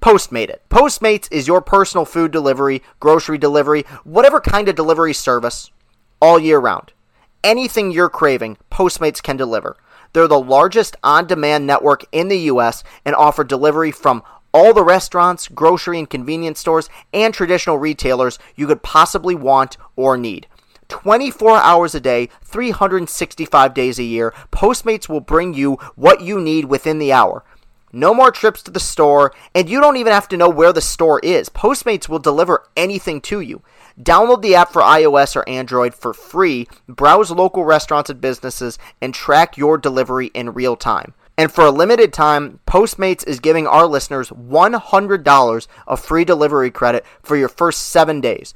Postmate 0.00 0.50
it. 0.50 0.62
Postmates 0.68 1.26
is 1.32 1.48
your 1.48 1.60
personal 1.60 2.04
food 2.04 2.30
delivery, 2.30 2.82
grocery 3.00 3.38
delivery, 3.38 3.82
whatever 4.04 4.40
kind 4.40 4.68
of 4.68 4.76
delivery 4.76 5.12
service 5.12 5.72
all 6.20 6.38
year 6.38 6.58
round. 6.58 6.92
Anything 7.42 7.90
you're 7.90 8.08
craving, 8.08 8.56
Postmates 8.70 9.22
can 9.22 9.36
deliver. 9.36 9.76
They're 10.12 10.28
the 10.28 10.38
largest 10.38 10.96
on 11.02 11.26
demand 11.26 11.66
network 11.66 12.04
in 12.12 12.28
the 12.28 12.38
U.S. 12.38 12.84
and 13.04 13.16
offer 13.16 13.42
delivery 13.42 13.90
from 13.90 14.22
all 14.54 14.72
the 14.72 14.84
restaurants, 14.84 15.48
grocery 15.48 15.98
and 15.98 16.08
convenience 16.08 16.60
stores, 16.60 16.88
and 17.12 17.34
traditional 17.34 17.78
retailers 17.78 18.38
you 18.54 18.66
could 18.66 18.82
possibly 18.82 19.34
want 19.34 19.76
or 19.96 20.16
need. 20.16 20.46
24 20.88 21.58
hours 21.58 21.94
a 21.94 22.00
day, 22.00 22.28
365 22.44 23.74
days 23.74 23.98
a 23.98 24.04
year, 24.04 24.32
Postmates 24.52 25.08
will 25.08 25.20
bring 25.20 25.54
you 25.54 25.74
what 25.94 26.20
you 26.20 26.40
need 26.40 26.66
within 26.66 26.98
the 26.98 27.12
hour. 27.12 27.44
No 27.92 28.12
more 28.12 28.30
trips 28.30 28.62
to 28.64 28.70
the 28.70 28.80
store, 28.80 29.32
and 29.54 29.70
you 29.70 29.80
don't 29.80 29.96
even 29.96 30.12
have 30.12 30.28
to 30.28 30.36
know 30.36 30.50
where 30.50 30.72
the 30.72 30.80
store 30.80 31.18
is. 31.20 31.48
Postmates 31.48 32.08
will 32.08 32.18
deliver 32.18 32.68
anything 32.76 33.20
to 33.22 33.40
you. 33.40 33.62
Download 33.98 34.42
the 34.42 34.54
app 34.54 34.70
for 34.70 34.82
iOS 34.82 35.34
or 35.34 35.48
Android 35.48 35.94
for 35.94 36.12
free, 36.12 36.68
browse 36.86 37.30
local 37.30 37.64
restaurants 37.64 38.10
and 38.10 38.20
businesses, 38.20 38.78
and 39.00 39.14
track 39.14 39.56
your 39.56 39.78
delivery 39.78 40.26
in 40.34 40.52
real 40.52 40.76
time. 40.76 41.14
And 41.38 41.52
for 41.52 41.64
a 41.64 41.70
limited 41.70 42.12
time, 42.12 42.60
Postmates 42.66 43.26
is 43.26 43.40
giving 43.40 43.66
our 43.66 43.86
listeners 43.86 44.30
$100 44.30 45.66
of 45.86 46.00
free 46.00 46.24
delivery 46.24 46.70
credit 46.70 47.04
for 47.22 47.36
your 47.36 47.48
first 47.48 47.82
seven 47.88 48.20
days. 48.20 48.52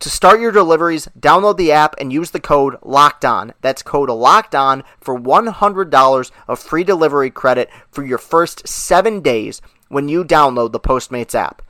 To 0.00 0.10
start 0.10 0.40
your 0.40 0.52
deliveries, 0.52 1.08
download 1.18 1.56
the 1.56 1.72
app 1.72 1.94
and 1.98 2.12
use 2.12 2.30
the 2.30 2.40
code 2.40 2.76
Locked 2.82 3.24
On. 3.24 3.54
That's 3.60 3.82
code 3.82 4.10
Locked 4.10 4.54
On 4.54 4.82
for 5.00 5.18
$100 5.18 6.30
of 6.48 6.58
free 6.58 6.84
delivery 6.84 7.30
credit 7.30 7.70
for 7.90 8.04
your 8.04 8.18
first 8.18 8.68
seven 8.68 9.20
days 9.20 9.62
when 9.88 10.08
you 10.08 10.24
download 10.24 10.72
the 10.72 10.80
Postmates 10.80 11.34
app. 11.34 11.62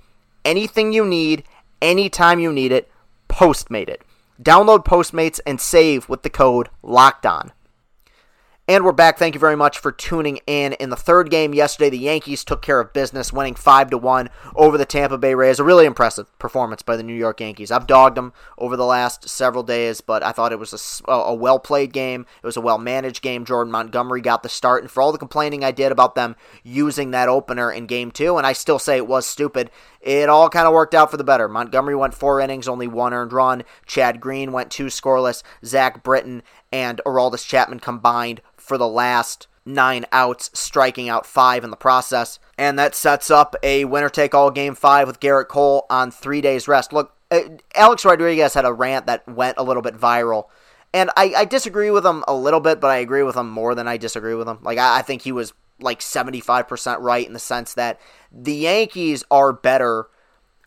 Anything 0.44 0.92
you 0.92 1.04
need, 1.04 1.44
anytime 1.80 2.40
you 2.40 2.52
need 2.52 2.72
it, 2.72 2.90
Postmate 3.28 3.88
it. 3.88 4.02
Download 4.42 4.84
Postmates 4.84 5.40
and 5.46 5.60
save 5.60 6.08
with 6.08 6.22
the 6.22 6.30
code 6.30 6.68
LOCKED 6.82 7.26
ON. 7.26 7.52
And 8.66 8.82
we're 8.82 8.92
back. 8.92 9.18
Thank 9.18 9.34
you 9.34 9.38
very 9.38 9.56
much 9.56 9.78
for 9.78 9.92
tuning 9.92 10.38
in. 10.46 10.72
In 10.72 10.88
the 10.88 10.96
third 10.96 11.28
game 11.28 11.52
yesterday, 11.52 11.90
the 11.90 11.98
Yankees 11.98 12.44
took 12.44 12.62
care 12.62 12.80
of 12.80 12.94
business, 12.94 13.30
winning 13.30 13.56
five 13.56 13.90
to 13.90 13.98
one 13.98 14.30
over 14.56 14.78
the 14.78 14.86
Tampa 14.86 15.18
Bay 15.18 15.34
Rays. 15.34 15.58
A 15.58 15.64
really 15.64 15.84
impressive 15.84 16.38
performance 16.38 16.80
by 16.80 16.96
the 16.96 17.02
New 17.02 17.12
York 17.12 17.40
Yankees. 17.40 17.70
I've 17.70 17.86
dogged 17.86 18.16
them 18.16 18.32
over 18.56 18.74
the 18.74 18.86
last 18.86 19.28
several 19.28 19.64
days, 19.64 20.00
but 20.00 20.22
I 20.22 20.32
thought 20.32 20.50
it 20.50 20.58
was 20.58 21.02
a, 21.06 21.12
a 21.12 21.34
well 21.34 21.58
played 21.58 21.92
game. 21.92 22.24
It 22.42 22.46
was 22.46 22.56
a 22.56 22.62
well 22.62 22.78
managed 22.78 23.20
game. 23.20 23.44
Jordan 23.44 23.70
Montgomery 23.70 24.22
got 24.22 24.42
the 24.42 24.48
start, 24.48 24.82
and 24.82 24.90
for 24.90 25.02
all 25.02 25.12
the 25.12 25.18
complaining 25.18 25.62
I 25.62 25.70
did 25.70 25.92
about 25.92 26.14
them 26.14 26.34
using 26.62 27.10
that 27.10 27.28
opener 27.28 27.70
in 27.70 27.84
game 27.84 28.10
two, 28.10 28.38
and 28.38 28.46
I 28.46 28.54
still 28.54 28.78
say 28.78 28.96
it 28.96 29.06
was 29.06 29.26
stupid. 29.26 29.70
It 30.00 30.30
all 30.30 30.48
kind 30.48 30.66
of 30.66 30.72
worked 30.72 30.94
out 30.94 31.10
for 31.10 31.18
the 31.18 31.24
better. 31.24 31.48
Montgomery 31.48 31.96
went 31.96 32.14
four 32.14 32.40
innings, 32.40 32.68
only 32.68 32.86
one 32.86 33.12
earned 33.12 33.34
run. 33.34 33.64
Chad 33.84 34.20
Green 34.20 34.52
went 34.52 34.70
two 34.70 34.86
scoreless. 34.86 35.42
Zach 35.64 36.02
Britton 36.02 36.42
and 36.74 37.00
Aroldis 37.06 37.46
Chapman 37.46 37.78
combined 37.78 38.40
for 38.56 38.76
the 38.76 38.88
last 38.88 39.46
nine 39.64 40.04
outs, 40.10 40.50
striking 40.54 41.08
out 41.08 41.24
five 41.24 41.62
in 41.62 41.70
the 41.70 41.76
process. 41.76 42.40
And 42.58 42.76
that 42.80 42.96
sets 42.96 43.30
up 43.30 43.54
a 43.62 43.84
winner 43.84 44.08
take 44.08 44.34
all 44.34 44.50
game 44.50 44.74
five 44.74 45.06
with 45.06 45.20
Gerrit 45.20 45.46
Cole 45.46 45.86
on 45.88 46.10
three 46.10 46.40
days 46.40 46.66
rest. 46.66 46.92
Look, 46.92 47.14
uh, 47.30 47.42
Alex 47.76 48.04
Rodriguez 48.04 48.54
had 48.54 48.64
a 48.64 48.72
rant 48.72 49.06
that 49.06 49.26
went 49.28 49.56
a 49.56 49.62
little 49.62 49.82
bit 49.82 49.94
viral. 49.94 50.46
And 50.92 51.10
I, 51.16 51.32
I 51.36 51.44
disagree 51.44 51.90
with 51.90 52.04
him 52.04 52.24
a 52.26 52.34
little 52.34 52.60
bit, 52.60 52.80
but 52.80 52.90
I 52.90 52.96
agree 52.96 53.22
with 53.22 53.36
him 53.36 53.48
more 53.48 53.76
than 53.76 53.86
I 53.86 53.96
disagree 53.96 54.34
with 54.34 54.48
him. 54.48 54.58
Like, 54.62 54.78
I, 54.78 54.98
I 54.98 55.02
think 55.02 55.22
he 55.22 55.30
was 55.30 55.52
like 55.78 56.00
75% 56.00 56.96
right 56.98 57.26
in 57.26 57.34
the 57.34 57.38
sense 57.38 57.74
that 57.74 58.00
the 58.32 58.54
Yankees 58.54 59.22
are 59.30 59.52
better 59.52 60.08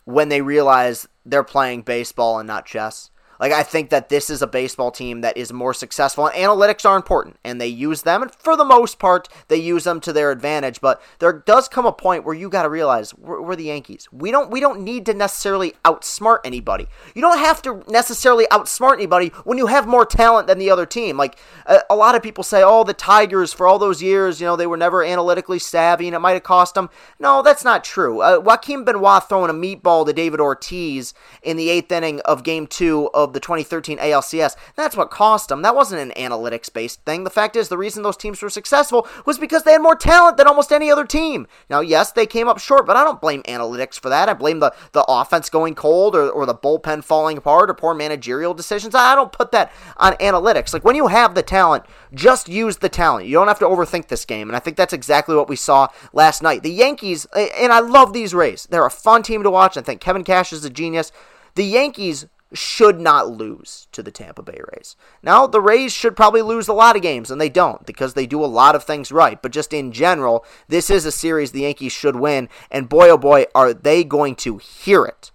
when 0.06 0.30
they 0.30 0.40
realize 0.40 1.06
they're 1.26 1.44
playing 1.44 1.82
baseball 1.82 2.38
and 2.38 2.46
not 2.46 2.64
chess. 2.64 3.10
Like 3.40 3.52
I 3.52 3.62
think 3.62 3.90
that 3.90 4.08
this 4.08 4.30
is 4.30 4.42
a 4.42 4.46
baseball 4.46 4.90
team 4.90 5.20
that 5.20 5.36
is 5.36 5.52
more 5.52 5.74
successful, 5.74 6.26
and 6.26 6.36
analytics 6.36 6.88
are 6.88 6.96
important, 6.96 7.36
and 7.44 7.60
they 7.60 7.68
use 7.68 8.02
them, 8.02 8.22
and 8.22 8.34
for 8.34 8.56
the 8.56 8.64
most 8.64 8.98
part, 8.98 9.28
they 9.48 9.56
use 9.56 9.84
them 9.84 10.00
to 10.00 10.12
their 10.12 10.30
advantage. 10.30 10.80
But 10.80 11.00
there 11.18 11.32
does 11.32 11.68
come 11.68 11.86
a 11.86 11.92
point 11.92 12.24
where 12.24 12.34
you 12.34 12.48
got 12.48 12.62
to 12.62 12.68
realize 12.68 13.14
we're, 13.14 13.40
we're, 13.40 13.56
the 13.56 13.64
Yankees. 13.64 14.08
We 14.12 14.30
don't 14.30 14.50
we 14.50 14.60
don't 14.60 14.80
need 14.80 15.06
to 15.06 15.14
necessarily 15.14 15.74
outsmart 15.84 16.38
anybody. 16.44 16.86
You 17.14 17.22
don't 17.22 17.38
have 17.38 17.62
to 17.62 17.84
necessarily 17.88 18.46
outsmart 18.50 18.94
anybody 18.94 19.28
when 19.44 19.58
you 19.58 19.66
have 19.66 19.86
more 19.86 20.06
talent 20.06 20.46
than 20.46 20.58
the 20.58 20.70
other 20.70 20.86
team. 20.86 21.16
Like 21.16 21.38
a, 21.66 21.80
a 21.90 21.96
lot 21.96 22.14
of 22.14 22.22
people 22.22 22.44
say, 22.44 22.62
oh, 22.64 22.84
the 22.84 22.94
Tigers 22.94 23.52
for 23.52 23.66
all 23.66 23.78
those 23.78 24.02
years, 24.02 24.40
you 24.40 24.46
know, 24.46 24.56
they 24.56 24.66
were 24.66 24.76
never 24.76 25.04
analytically 25.04 25.58
savvy, 25.58 26.06
and 26.06 26.14
it 26.16 26.20
might 26.20 26.32
have 26.32 26.42
cost 26.42 26.74
them. 26.74 26.90
No, 27.18 27.42
that's 27.42 27.64
not 27.64 27.84
true. 27.84 28.20
Uh, 28.20 28.38
Joaquin 28.38 28.84
Benoit 28.84 29.28
throwing 29.28 29.50
a 29.50 29.54
meatball 29.54 30.06
to 30.06 30.12
David 30.12 30.40
Ortiz 30.40 31.14
in 31.42 31.56
the 31.56 31.70
eighth 31.70 31.90
inning 31.92 32.20
of 32.20 32.42
Game 32.42 32.66
Two 32.66 33.10
of 33.14 33.27
the 33.32 33.40
2013 33.40 33.98
ALCS. 33.98 34.56
That's 34.76 34.96
what 34.96 35.10
cost 35.10 35.48
them. 35.48 35.62
That 35.62 35.74
wasn't 35.74 36.00
an 36.00 36.30
analytics 36.30 36.72
based 36.72 37.04
thing. 37.04 37.24
The 37.24 37.30
fact 37.30 37.56
is, 37.56 37.68
the 37.68 37.78
reason 37.78 38.02
those 38.02 38.16
teams 38.16 38.42
were 38.42 38.50
successful 38.50 39.06
was 39.26 39.38
because 39.38 39.62
they 39.62 39.72
had 39.72 39.82
more 39.82 39.96
talent 39.96 40.36
than 40.36 40.46
almost 40.46 40.72
any 40.72 40.90
other 40.90 41.04
team. 41.04 41.46
Now, 41.68 41.80
yes, 41.80 42.12
they 42.12 42.26
came 42.26 42.48
up 42.48 42.58
short, 42.58 42.86
but 42.86 42.96
I 42.96 43.04
don't 43.04 43.20
blame 43.20 43.42
analytics 43.44 43.98
for 43.98 44.08
that. 44.08 44.28
I 44.28 44.34
blame 44.34 44.60
the, 44.60 44.74
the 44.92 45.04
offense 45.08 45.50
going 45.50 45.74
cold 45.74 46.14
or, 46.14 46.28
or 46.30 46.46
the 46.46 46.54
bullpen 46.54 47.04
falling 47.04 47.38
apart 47.38 47.70
or 47.70 47.74
poor 47.74 47.94
managerial 47.94 48.54
decisions. 48.54 48.94
I 48.94 49.14
don't 49.14 49.32
put 49.32 49.52
that 49.52 49.72
on 49.96 50.14
analytics. 50.14 50.72
Like 50.72 50.84
when 50.84 50.96
you 50.96 51.08
have 51.08 51.34
the 51.34 51.42
talent, 51.42 51.84
just 52.14 52.48
use 52.48 52.78
the 52.78 52.88
talent. 52.88 53.26
You 53.26 53.34
don't 53.34 53.48
have 53.48 53.58
to 53.60 53.66
overthink 53.66 54.08
this 54.08 54.24
game. 54.24 54.48
And 54.48 54.56
I 54.56 54.60
think 54.60 54.76
that's 54.76 54.92
exactly 54.92 55.36
what 55.36 55.48
we 55.48 55.56
saw 55.56 55.88
last 56.12 56.42
night. 56.42 56.62
The 56.62 56.70
Yankees, 56.70 57.26
and 57.34 57.72
I 57.72 57.80
love 57.80 58.12
these 58.12 58.34
Rays. 58.34 58.66
They're 58.70 58.86
a 58.86 58.90
fun 58.90 59.22
team 59.22 59.42
to 59.42 59.50
watch. 59.50 59.76
I 59.76 59.82
think 59.82 60.00
Kevin 60.00 60.24
Cash 60.24 60.52
is 60.52 60.64
a 60.64 60.70
genius. 60.70 61.12
The 61.54 61.64
Yankees 61.64 62.26
should 62.52 62.98
not 62.98 63.28
lose 63.28 63.88
to 63.92 64.02
the 64.02 64.10
Tampa 64.10 64.42
Bay 64.42 64.60
Rays. 64.72 64.96
Now, 65.22 65.46
the 65.46 65.60
Rays 65.60 65.92
should 65.92 66.16
probably 66.16 66.42
lose 66.42 66.68
a 66.68 66.72
lot 66.72 66.96
of 66.96 67.02
games, 67.02 67.30
and 67.30 67.40
they 67.40 67.48
don't 67.48 67.84
because 67.84 68.14
they 68.14 68.26
do 68.26 68.44
a 68.44 68.46
lot 68.46 68.74
of 68.74 68.84
things 68.84 69.12
right. 69.12 69.40
But 69.40 69.52
just 69.52 69.72
in 69.72 69.92
general, 69.92 70.44
this 70.68 70.90
is 70.90 71.04
a 71.04 71.12
series 71.12 71.52
the 71.52 71.62
Yankees 71.62 71.92
should 71.92 72.16
win, 72.16 72.48
and 72.70 72.88
boy 72.88 73.10
oh 73.10 73.18
boy, 73.18 73.46
are 73.54 73.74
they 73.74 74.04
going 74.04 74.34
to 74.36 74.58
hear 74.58 75.04
it 75.04 75.30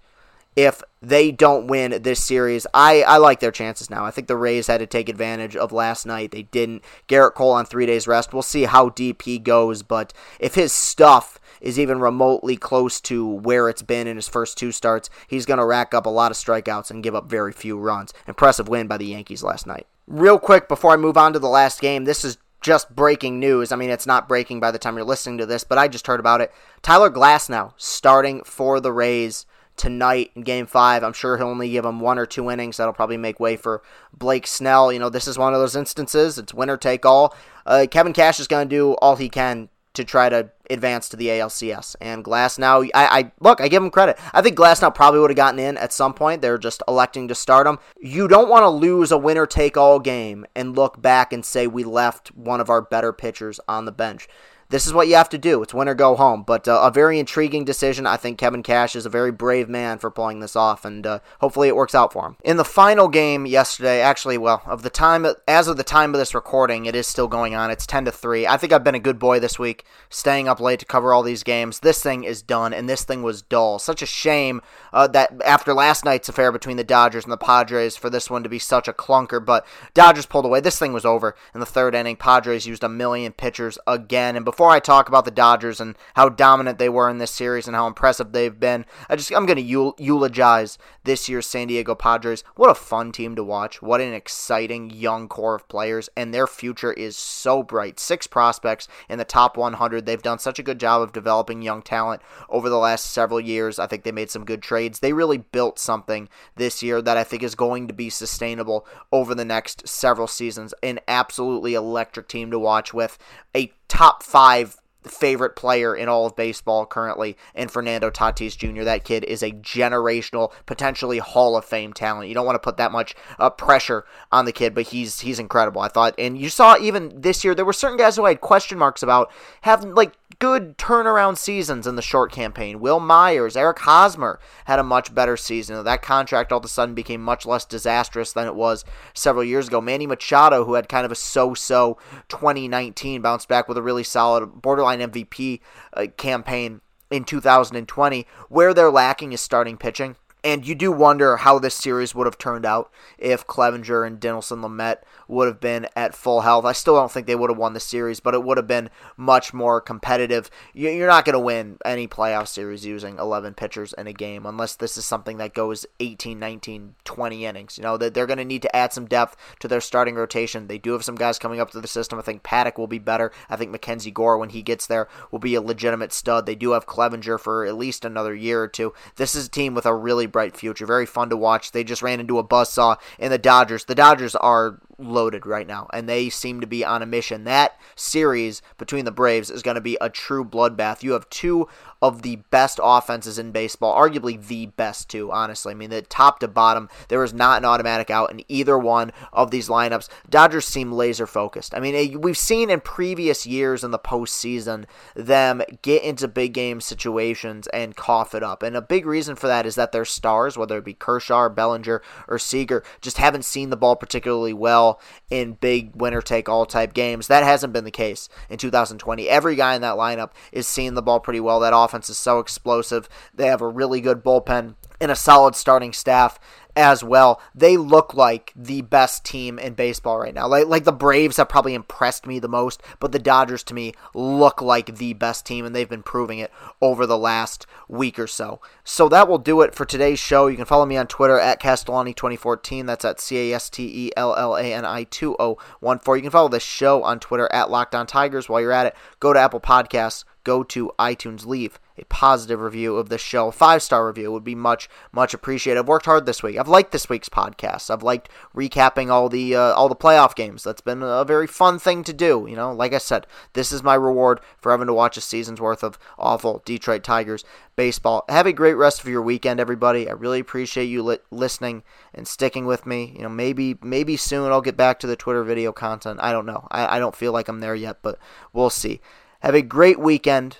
if 0.56 0.84
they 1.02 1.32
don't 1.32 1.68
win 1.68 2.02
this 2.04 2.24
series. 2.24 2.66
I, 2.74 3.02
I 3.04 3.18
like 3.18 3.40
their 3.40 3.52
chances 3.52 3.90
now. 3.90 4.06
I 4.06 4.12
think 4.12 4.28
the 4.28 4.38
Rays 4.38 4.68
had 4.68 4.80
to 4.80 4.88
take 4.88 5.10
advantage 5.10 5.56
of 5.56 5.72
last 5.72 6.06
night. 6.06 6.32
They 6.32 6.44
didn't. 6.44 6.84
Gerrit 7.08 7.34
Cole 7.34 7.52
on 7.52 7.66
three 7.66 7.86
days 7.86 8.08
rest. 8.08 8.34
We'll 8.34 8.42
see 8.42 8.64
how 8.64 8.90
deep 8.90 9.24
he 9.24 9.40
goes, 9.40 9.84
but 9.84 10.14
if 10.40 10.56
his 10.56 10.72
stuff 10.72 11.40
is 11.64 11.80
even 11.80 12.00
remotely 12.00 12.58
close 12.58 13.02
to 13.02 13.26
where 13.26 13.70
it's 13.70 13.82
been 13.82 14.06
in 14.06 14.18
his 14.18 14.28
first 14.28 14.58
two 14.58 14.72
starts, 14.72 15.10
he's 15.28 15.46
going 15.46 15.58
to 15.58 15.66
rack 15.66 15.94
up 15.94 16.06
a 16.06 16.10
lot 16.10 16.30
of 16.30 16.38
strikeouts 16.38 16.92
and 16.92 17.04
give 17.04 17.16
up 17.16 17.30
very 17.30 17.54
few 17.54 17.80
runs. 17.80 18.14
Impressive 18.28 18.68
win 18.68 18.88
by 18.88 18.98
the 18.98 19.06
Yankees 19.06 19.42
last 19.42 19.66
night. 19.66 19.88
Real 20.06 20.38
quick 20.38 20.68
before 20.68 20.92
I 20.92 20.98
move 20.98 21.18
on 21.18 21.34
to 21.34 21.40
the 21.40 21.48
last 21.48 21.80
game, 21.80 22.04
this 22.04 22.26
is 22.26 22.38
just 22.62 22.96
breaking 22.96 23.40
news. 23.40 23.72
I 23.72 23.78
mean, 23.78 23.90
it's 23.90 24.06
not 24.06 24.28
breaking 24.28 24.60
by 24.60 24.72
the 24.72 24.78
time 24.78 24.96
you're 24.96 25.06
listening 25.06 25.38
to 25.40 25.46
this, 25.46 25.64
but 25.64 25.78
I 25.78 25.88
just 25.88 26.08
heard 26.08 26.20
about 26.20 26.42
it. 26.42 26.52
Tyler 26.82 27.10
Glasnow 27.10 27.74
starting 27.78 28.44
for 28.44 28.80
the 28.80 28.92
Rays 28.92 29.46
tonight 29.76 30.32
in 30.36 30.44
game 30.44 30.66
five. 30.66 31.04
I'm 31.04 31.14
sure 31.14 31.38
he'll 31.38 31.48
only 31.48 31.72
give 31.72 31.86
him 31.86 32.00
one 32.00 32.20
or 32.20 32.26
two 32.26 32.50
innings. 32.50 32.78
That'll 32.78 32.94
probably 32.94 33.18
make 33.18 33.40
way 33.40 33.56
for 33.56 33.82
Blake 34.14 34.48
Snell. 34.48 34.92
You 34.92 35.00
know, 35.00 35.10
this 35.10 35.28
is 35.28 35.38
one 35.38 35.54
of 35.54 35.60
those 35.60 35.76
instances. 35.76 36.38
It's 36.38 36.54
winner 36.54 36.78
take 36.78 37.06
all. 37.06 37.36
Uh, 37.66 37.88
Kevin 37.90 38.14
Cash 38.14 38.40
is 38.40 38.48
going 38.48 38.68
to 38.68 38.76
do 38.76 38.94
all 38.96 39.16
he 39.16 39.30
can 39.30 39.70
to 39.94 40.04
try 40.04 40.30
to 40.30 40.50
advance 40.70 41.10
to 41.10 41.18
the 41.18 41.28
ALCS. 41.28 41.96
And 42.02 42.24
Glasnow, 42.24 42.90
I, 42.94 43.20
I 43.20 43.32
look, 43.40 43.62
I 43.62 43.68
give 43.68 43.84
him 43.84 43.92
credit. 43.92 44.18
I 44.34 44.42
think 44.42 44.58
Glasnow 44.58 44.94
probably 44.94 45.20
would 45.20 45.30
have 45.30 45.38
gotten 45.38 45.60
in 45.60 45.78
at 45.78 45.94
some 45.94 46.14
point. 46.14 46.42
They're 46.42 46.58
just 46.58 46.82
electing 46.88 47.28
to 47.28 47.36
start 47.36 47.68
him. 47.68 47.80
You 48.00 48.28
don't 48.28 48.50
want 48.50 48.64
to 48.64 48.70
lose 48.70 49.12
a 49.12 49.18
winner 49.18 49.46
take 49.46 49.78
all 49.78 50.00
game 50.00 50.46
and 50.56 50.76
look 50.76 51.02
back 51.02 51.32
and 51.32 51.46
say 51.46 51.68
we 51.68 51.84
left 51.84 52.30
one 52.36 52.60
of 52.60 52.70
our 52.70 52.82
better 52.82 53.14
pitchers 53.14 53.60
on 53.68 53.86
the 53.86 53.92
bench 53.92 54.28
this 54.70 54.88
is 54.88 54.94
what 54.94 55.08
you 55.08 55.16
have 55.16 55.30
to 55.30 55.38
do. 55.38 55.62
It's 55.62 55.74
win 55.74 55.90
or 55.90 55.96
go 55.96 56.16
home. 56.16 56.44
But 56.44 56.68
uh, 56.68 56.82
a 56.84 56.92
very 56.92 57.20
intriguing 57.20 57.66
decision. 57.66 58.08
I 58.08 58.18
think 58.18 58.38
Kevin 58.38 58.64
Cash 58.64 58.96
is 58.96 59.06
a 59.06 59.10
very 59.10 59.32
brave 59.32 59.70
man 59.70 60.00
for 60.00 60.10
pulling 60.10 60.40
this 60.40 60.56
off, 60.56 60.86
and 60.86 61.06
uh, 61.06 61.20
hopefully 61.40 61.68
it 61.68 61.76
works 61.76 61.96
out 61.96 62.14
for 62.14 62.28
him. 62.28 62.38
In 62.44 62.58
the 62.58 62.66
final 62.66 63.08
game 63.08 63.46
yesterday, 63.46 64.02
actually, 64.02 64.38
well, 64.38 64.62
of 64.66 64.82
the 64.82 64.90
time 64.90 65.26
as 65.48 65.68
of 65.68 65.78
the 65.78 65.84
time 65.84 66.14
of 66.14 66.20
this 66.20 66.34
recording, 66.36 66.86
it 66.86 66.96
is 66.96 67.08
still 67.08 67.28
going 67.28 67.56
on. 67.56 67.72
It's 67.72 67.86
ten 67.86 68.06
to 68.06 68.12
three. 68.12 68.48
I 68.48 68.58
think 68.58 68.74
I've 68.74 68.84
been 68.84 68.96
a 68.96 69.00
good 69.00 69.20
boy 69.20 69.40
this 69.40 69.60
week, 69.60 69.86
staying 70.10 70.48
up 70.48 70.60
late 70.60 70.80
to 70.80 70.86
cover 70.86 71.14
all 71.14 71.24
these 71.24 71.44
games. 71.44 71.80
This 71.80 72.02
thing 72.02 72.24
is 72.24 72.42
done, 72.42 72.74
and 72.74 72.90
this 72.90 73.04
thing 73.04 73.24
was 73.24 73.42
dull. 73.42 73.80
Such 73.80 74.02
a 74.02 74.08
shame 74.08 74.62
uh, 74.92 75.08
that 75.10 75.42
after 75.46 75.74
last 75.74 76.06
night's 76.06 76.30
affair 76.30 76.52
between 76.52 76.78
the 76.78 76.84
Dodgers 76.84 77.26
and 77.26 77.32
the 77.32 77.38
Padres, 77.38 77.96
for 77.96 78.10
this 78.10 78.30
one 78.30 78.44
to 78.44 78.50
be 78.50 78.60
such 78.60 78.88
a 78.88 78.94
clunker. 78.94 79.44
But 79.44 79.66
Dodgers 79.94 80.26
pulled 80.26 80.46
away. 80.46 80.62
This 80.62 80.80
thing 80.80 80.94
was 80.94 81.06
over 81.06 81.36
in 81.54 81.60
the 81.60 81.66
third 81.66 81.96
inning. 81.96 82.16
Padres 82.16 82.66
used 82.66 82.84
a 82.84 82.90
million 82.90 83.32
pitchers 83.34 83.78
again, 83.86 84.36
and 84.36 84.46
before 84.46 84.63
before 84.64 84.72
I 84.74 84.80
talk 84.80 85.10
about 85.10 85.26
the 85.26 85.32
Dodgers 85.32 85.82
and 85.82 85.98
how 86.14 86.30
dominant 86.30 86.80
they 86.80 86.88
were 86.88 87.10
in 87.10 87.18
this 87.18 87.32
series 87.32 87.68
and 87.68 87.76
how 87.76 87.86
impressive 87.86 88.32
they've 88.32 88.58
been, 88.58 88.86
I 89.10 89.18
just 89.18 89.30
I'm 89.34 89.46
going 89.46 89.58
to 89.58 89.94
eulogize 90.02 90.78
this 91.04 91.28
year's 91.28 91.48
San 91.48 91.68
Diego 91.68 91.96
Padres. 91.96 92.46
What 92.56 92.70
a 92.70 92.74
fun 92.74 93.12
team 93.12 93.36
to 93.36 93.44
watch. 93.44 93.82
What 93.82 94.00
an 94.00 94.14
exciting 94.14 94.90
young 94.90 95.28
core 95.28 95.56
of 95.56 95.68
players 95.68 96.08
and 96.16 96.34
their 96.34 96.48
future 96.48 96.94
is 96.94 97.18
so 97.18 97.62
bright. 97.62 98.00
Six 98.00 98.26
prospects 98.26 98.88
in 99.10 99.18
the 99.18 99.26
top 99.26 99.58
100. 99.58 100.06
They've 100.06 100.22
done 100.22 100.40
such 100.40 100.60
a 100.60 100.64
good 100.64 100.80
job 100.80 101.02
of 101.02 101.12
developing 101.12 101.62
young 101.62 101.82
talent 101.82 102.22
over 102.48 102.70
the 102.70 102.78
last 102.78 103.08
several 103.08 103.42
years. 103.42 103.80
I 103.80 103.88
think 103.88 104.04
they 104.06 104.14
made 104.14 104.32
some 104.32 104.46
good 104.46 104.62
trades. 104.62 105.00
They 105.00 105.12
really 105.12 105.40
built 105.40 105.78
something 105.78 106.30
this 106.56 106.82
year 106.82 107.02
that 107.02 107.18
I 107.18 107.26
think 107.26 107.44
is 107.44 107.56
going 107.56 107.90
to 107.90 107.94
be 107.94 108.10
sustainable 108.10 108.88
over 109.12 109.36
the 109.36 109.44
next 109.44 109.90
several 109.90 110.28
seasons. 110.28 110.74
An 110.82 111.02
absolutely 111.06 111.74
electric 111.74 112.30
team 112.30 112.50
to 112.52 112.60
watch 112.60 112.94
with 112.94 113.18
a 113.54 113.74
top 113.94 114.24
five 114.24 114.76
favorite 115.06 115.56
player 115.56 115.96
in 115.96 116.10
all 116.10 116.26
of 116.26 116.36
baseball 116.36 116.86
currently 116.86 117.38
in 117.56 117.68
Fernando 117.68 118.10
Tatis 118.10 118.58
Jr. 118.58 118.84
That 118.84 119.04
kid 119.04 119.24
is 119.24 119.44
a 119.44 119.52
generational, 119.52 120.52
potentially 120.66 121.20
Hall 121.20 121.58
of 121.58 121.66
Fame 121.66 121.94
talent. 121.94 122.28
You 122.30 122.36
don't 122.36 122.46
want 122.46 122.56
to 122.56 122.60
put 122.60 122.78
that 122.78 122.92
much 122.92 123.16
uh, 123.40 123.50
pressure 123.50 124.06
on 124.32 124.46
the 124.46 124.52
kid, 124.52 124.74
but 124.74 124.88
he's 124.88 125.22
he's 125.22 125.40
incredible. 125.40 125.82
I 125.82 125.88
thought, 125.88 126.16
and 126.18 126.38
you 126.38 126.50
saw 126.50 126.78
even 126.78 127.22
this 127.22 127.44
year 127.44 127.56
there 127.56 127.66
were 127.66 127.74
certain 127.74 127.98
guys 127.98 128.16
who 128.16 128.26
I 128.26 128.30
had 128.30 128.42
question 128.42 128.78
marks 128.78 129.04
about 129.04 129.32
having 129.62 129.96
like 129.96 130.14
good 130.40 130.78
turnaround 130.78 131.38
seasons 131.38 131.88
in 131.88 131.96
the 131.96 132.02
short 132.02 132.32
campaign. 132.32 132.80
Wil 132.80 133.00
Myers, 133.00 133.56
Eric 133.56 133.80
Hosmer 133.80 134.40
had 134.66 134.80
a 134.80 134.84
much 134.84 135.14
better 135.14 135.38
season. 135.38 135.84
That 135.84 136.02
contract 136.02 136.52
all 136.52 136.60
of 136.60 136.66
a 136.66 136.68
sudden 136.68 136.96
became 136.96 137.22
much 137.22 137.46
less 137.46 137.66
disastrous 137.66 138.34
than 138.34 138.48
it 138.48 138.56
was 138.56 138.84
several 139.14 139.44
years 139.44 139.68
ago. 139.68 139.82
Manny 139.82 140.08
Machado, 140.08 140.66
who 140.66 140.74
had 140.74 140.90
kind 140.90 141.06
of 141.06 141.12
a 141.12 141.16
so-so 141.16 141.98
2019, 142.30 143.22
bounced 143.22 143.48
back 143.48 143.68
with 143.68 143.78
a 143.78 143.82
really 143.82 144.04
solid 144.04 144.62
borderline 144.62 144.93
MVP 145.00 145.60
uh, 145.94 146.08
campaign 146.18 146.82
in 147.10 147.24
2020. 147.24 148.28
Where 148.50 148.74
they're 148.74 148.92
lacking 148.92 149.34
is 149.34 149.42
starting 149.42 149.78
pitching. 149.78 150.16
And 150.44 150.68
you 150.68 150.76
do 150.76 150.92
wonder 150.92 151.38
how 151.38 151.58
this 151.58 151.76
series 151.76 152.14
would 152.14 152.28
have 152.28 152.38
turned 152.38 152.66
out 152.66 152.92
if 153.18 153.48
Clevinger 153.48 154.06
and 154.06 154.20
Dinelson 154.20 154.62
Lamet 154.62 154.98
would 155.34 155.48
have 155.48 155.60
been 155.60 155.88
at 155.96 156.16
full 156.16 156.42
health. 156.42 156.66
I 156.66 156.72
still 156.72 156.96
don't 156.96 157.12
think 157.12 157.28
they 157.28 157.36
would 157.36 157.50
have 157.50 157.58
won 157.58 157.74
the 157.74 157.80
series, 157.80 158.20
but 158.20 158.34
it 158.34 158.44
would 158.44 158.58
have 158.58 158.68
been 158.68 158.90
much 159.18 159.54
more 159.54 159.82
competitive. 159.82 160.50
You're 160.74 161.08
not 161.08 161.26
going 161.26 161.34
to 161.34 161.40
win 161.40 161.78
any 161.86 162.08
playoff 162.08 162.48
series 162.48 162.86
using 162.86 163.18
11 163.18 163.54
pitchers 163.56 163.94
in 163.98 164.08
a 164.08 164.14
game 164.14 164.46
unless 164.46 164.76
this 164.76 164.98
is 164.98 165.06
something 165.06 165.38
that 165.38 165.54
goes 165.54 165.86
18, 166.00 166.40
19, 166.40 166.96
20 167.04 167.46
innings. 167.46 167.78
You 167.78 167.84
know, 167.84 167.98
they're 167.98 168.28
going 168.28 168.38
to 168.38 168.46
need 168.46 168.62
to 168.62 168.76
add 168.76 168.94
some 168.94 169.06
depth 169.06 169.36
to 169.60 169.68
their 169.68 169.82
starting 169.82 170.16
rotation. 170.16 170.68
They 170.68 170.78
do 170.78 170.92
have 170.94 171.04
some 171.04 171.16
guys 171.16 171.40
coming 171.40 171.60
up 171.60 171.72
to 171.72 171.82
the 171.82 171.88
system. 171.88 172.20
I 172.20 172.22
think 172.22 172.44
Paddock 172.44 172.78
will 172.78 172.88
be 172.88 173.00
better. 173.00 173.32
I 173.50 173.56
think 173.56 173.72
Mackenzie 173.72 174.12
Gore, 174.12 174.38
when 174.38 174.50
he 174.50 174.62
gets 174.62 174.88
there, 174.88 175.08
will 175.32 175.40
be 175.40 175.56
a 175.56 175.62
legitimate 175.62 176.14
stud. 176.14 176.46
They 176.46 176.56
do 176.56 176.72
have 176.72 176.86
Clevinger 176.86 177.40
for 177.40 177.66
at 177.66 177.78
least 177.78 178.06
another 178.06 178.36
year 178.36 178.62
or 178.62 178.68
two. 178.68 178.94
This 179.16 179.36
is 179.36 179.48
a 179.48 179.52
team 179.52 179.74
with 179.74 179.86
a 179.86 179.96
really 179.96 180.26
bright 180.26 180.56
future. 180.56 180.86
Very 180.86 181.06
fun 181.06 181.30
to 181.30 181.38
watch. 181.38 181.72
They 181.72 181.84
just 181.84 182.02
ran 182.02 182.20
into 182.20 182.38
a 182.38 182.44
buzzsaw 182.44 182.98
in 183.20 183.32
the 183.32 183.38
Dodgers. 183.38 183.86
The 183.86 183.96
Dodgers 183.96 184.36
are 184.36 184.80
loaded 185.06 185.46
right 185.46 185.68
now, 185.68 185.88
and 185.94 186.08
they 186.08 186.30
seem 186.30 186.62
to 186.62 186.68
be 186.68 186.84
on 186.84 187.02
a 187.02 187.06
mission. 187.06 187.44
That 187.44 187.80
series 187.96 188.62
between 188.78 189.06
the 189.06 189.12
Braves 189.12 189.50
is 189.50 189.62
going 189.62 189.76
to 189.76 189.82
be 189.82 189.98
a 190.02 190.10
true 190.10 190.46
bloodbath. 190.46 191.04
You 191.04 191.14
have 191.14 191.30
two 191.30 191.68
of 192.04 192.22
the 192.22 192.36
best 192.52 192.82
offenses 192.84 193.40
in 193.40 193.54
baseball, 193.54 193.96
arguably 193.96 194.46
the 194.46 194.66
best 194.66 195.10
two, 195.10 195.32
honestly. 195.32 195.72
I 195.72 195.74
mean, 195.74 195.90
the 195.90 196.02
top 196.02 196.40
to 196.40 196.50
bottom, 196.50 196.90
there 197.08 197.24
is 197.24 197.34
not 197.34 197.60
an 197.60 197.66
automatic 197.66 198.10
out 198.10 198.30
in 198.30 198.44
either 198.50 198.78
one 198.78 199.14
of 199.32 199.52
these 199.52 199.70
lineups. 199.70 200.10
Dodgers 200.30 200.66
seem 200.66 200.92
laser 200.92 201.26
focused. 201.26 201.74
I 201.74 201.80
mean, 201.80 201.96
eh, 201.96 202.18
we've 202.18 202.38
seen 202.38 202.70
in 202.70 202.82
previous 202.82 203.46
years 203.46 203.86
in 203.86 203.92
the 203.92 204.00
postseason 204.00 204.84
them 205.16 205.62
get 205.82 206.04
into 206.04 206.28
big 206.28 206.54
game 206.54 206.82
situations 206.82 207.68
and 207.68 207.96
cough 207.96 208.36
it 208.36 208.44
up. 208.44 208.64
And 208.64 208.76
a 208.76 208.82
big 208.82 209.06
reason 209.06 209.38
for 209.38 209.48
that 209.48 209.66
is 209.66 209.76
that 209.76 209.94
their 209.94 210.04
stars, 210.04 210.58
whether 210.58 210.78
it 210.78 210.86
be 210.86 210.94
Kershaw, 210.94 211.48
Bellinger, 211.48 212.02
or 212.28 212.38
Seager, 212.38 212.84
just 213.00 213.18
haven't 213.18 213.46
seen 213.46 213.70
the 213.70 213.78
ball 213.78 213.96
particularly 213.96 214.52
well 214.52 214.93
in 215.30 215.54
big 215.54 215.96
winner 215.96 216.22
take 216.22 216.48
all 216.50 216.66
type 216.66 216.94
games. 216.94 217.28
That 217.28 217.44
hasn't 217.44 217.74
been 217.74 217.84
the 217.84 217.92
case 217.92 218.30
in 218.50 218.58
2020. 218.58 219.28
Every 219.28 219.56
guy 219.56 219.76
in 219.76 219.82
that 219.82 219.96
lineup 219.96 220.32
is 220.52 220.68
seeing 220.68 220.94
the 220.94 221.02
ball 221.02 221.20
pretty 221.20 221.40
well. 221.40 221.60
That 221.60 221.76
offense 221.76 222.10
is 222.10 222.18
so 222.18 222.40
explosive. 222.40 223.08
They 223.34 223.48
have 223.48 223.62
a 223.62 223.68
really 223.68 224.02
good 224.02 224.24
bullpen 224.24 224.76
and 225.00 225.12
a 225.12 225.16
solid 225.16 225.56
starting 225.56 225.94
staff 225.94 226.40
as 226.76 227.04
well. 227.04 227.42
They 227.54 227.78
look 227.78 228.14
like 228.14 228.52
the 228.56 228.82
best 228.82 229.24
team 229.24 229.60
in 229.60 229.74
baseball 229.74 230.20
right 230.20 230.34
now. 230.34 230.48
Like 230.48 230.68
like 230.68 230.84
the 230.84 230.92
Braves 230.92 231.38
have 231.38 231.50
probably 231.50 231.74
impressed 231.74 232.26
me 232.26 232.40
the 232.40 232.48
most, 232.48 232.82
but 233.00 233.12
the 233.12 233.20
Dodgers 233.20 233.64
to 233.64 233.74
me 233.74 233.94
look 234.14 234.62
like 234.62 234.96
the 234.96 235.14
best 235.14 235.46
team 235.46 235.66
and 235.66 235.76
they've 235.76 235.90
been 235.90 236.04
proving 236.04 236.40
it 236.40 236.52
over 236.82 237.06
the 237.06 237.18
last 237.18 237.66
week 237.88 238.18
or 238.18 238.28
so. 238.28 238.60
So 238.84 239.08
that 239.10 239.28
will 239.28 239.38
do 239.38 239.62
it 239.62 239.76
for 239.76 239.86
today's 239.86 240.20
show. 240.20 240.48
You 240.48 240.58
can 240.58 240.66
follow 240.66 240.86
me 240.86 240.98
on 240.98 241.08
Twitter 241.08 241.40
at 241.40 241.62
Castellani2014. 241.62 242.86
That's 242.86 243.06
at 243.06 243.20
C 243.20 243.52
A 243.52 243.56
S 243.56 243.70
T 243.70 244.08
E 244.08 244.12
L 244.18 244.36
L 244.36 244.56
A 244.56 244.74
N 244.74 244.86
I 244.86 245.04
2014. 245.04 246.16
You 246.18 246.22
can 246.24 246.32
follow 246.32 246.50
the 246.50 246.60
show 246.60 247.04
on 247.04 247.20
Twitter 247.20 247.50
at 247.52 247.70
Locked 247.70 247.96
On 247.96 248.08
Tigers. 248.08 248.50
While 248.50 248.62
you're 248.62 248.72
at 248.72 248.88
it, 248.88 248.96
go 249.20 249.34
to 249.34 249.40
Apple 249.40 249.60
Podcasts, 249.60 250.24
go 250.44 250.64
to 250.64 250.92
iTunes, 251.00 251.46
leave 251.46 251.80
a 251.98 252.06
positive 252.06 252.60
review 252.60 252.96
of 252.98 253.10
the 253.10 253.18
show. 253.18 253.52
Five 253.52 253.82
star 253.82 254.08
review 254.08 254.32
would 254.32 254.44
be 254.44 254.56
much, 254.56 254.90
much 255.12 255.34
appreciated. 255.34 255.80
I've 255.80 255.88
worked 255.88 256.06
hard 256.06 256.26
this 256.26 256.42
week. 256.42 256.58
I've 256.58 256.68
liked 256.68 256.92
this 256.92 257.10
week's 257.10 257.30
podcast. 257.30 257.90
I've 257.90 258.04
liked 258.04 258.30
recapping 258.56 259.10
all 259.12 259.30
the 259.30 259.56
uh, 259.56 259.74
all 259.74 259.90
the 259.90 259.96
playoff 259.96 260.36
games. 260.36 260.64
That's 260.64 260.82
been 260.82 261.04
a 261.04 261.24
very 261.26 261.48
fun 261.48 261.80
thing 261.80 262.04
to 262.06 262.14
do. 262.14 262.46
You 262.50 262.56
know, 262.56 262.74
like 262.74 262.94
I 262.94 262.98
said, 262.98 263.28
this 263.54 263.72
is 263.72 263.84
my 263.84 263.96
reward 263.96 264.40
for 264.58 264.72
having 264.72 264.88
to 264.88 264.94
watch 264.94 265.18
a 265.18 265.22
season's 265.22 265.62
worth 265.62 265.84
of 265.84 266.00
awful 266.18 266.62
Detroit 266.66 267.04
Tigers 267.04 267.44
baseball. 267.76 268.26
Have 268.30 268.46
a 268.46 268.54
great 268.54 268.76
rest 268.76 269.02
of 269.02 269.08
your 269.08 269.22
weekend, 269.22 269.60
everybody. 269.60 270.10
I 270.10 270.14
really 270.14 270.40
appreciate 270.40 270.86
you 270.86 271.04
li- 271.04 271.18
listening 271.32 271.84
and 272.14 272.28
sticking 272.28 272.66
with 272.66 272.86
me. 272.86 273.14
You 273.16 273.24
know, 273.24 273.30
maybe 273.30 273.78
maybe 273.82 274.18
soon 274.18 274.52
I'll 274.52 274.62
get 274.62 274.78
back 274.78 275.00
to 275.00 275.08
the 275.08 275.16
Twitter 275.16 275.44
video 275.44 275.72
content. 275.72 276.20
I 276.22 276.32
don't 276.32 276.46
know. 276.46 276.68
I, 276.72 276.98
I 276.98 277.00
don't 277.00 277.16
feel 277.16 277.32
like 277.32 277.48
I'm 277.48 277.60
there 277.60 277.76
yet, 277.76 277.98
but 278.02 278.18
we'll 278.52 278.70
see. 278.70 279.02
Have 279.42 279.56
a 279.56 279.62
great 279.62 280.00
weekend 280.00 280.60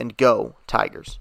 and 0.00 0.16
go 0.16 0.56
Tigers. 0.66 1.20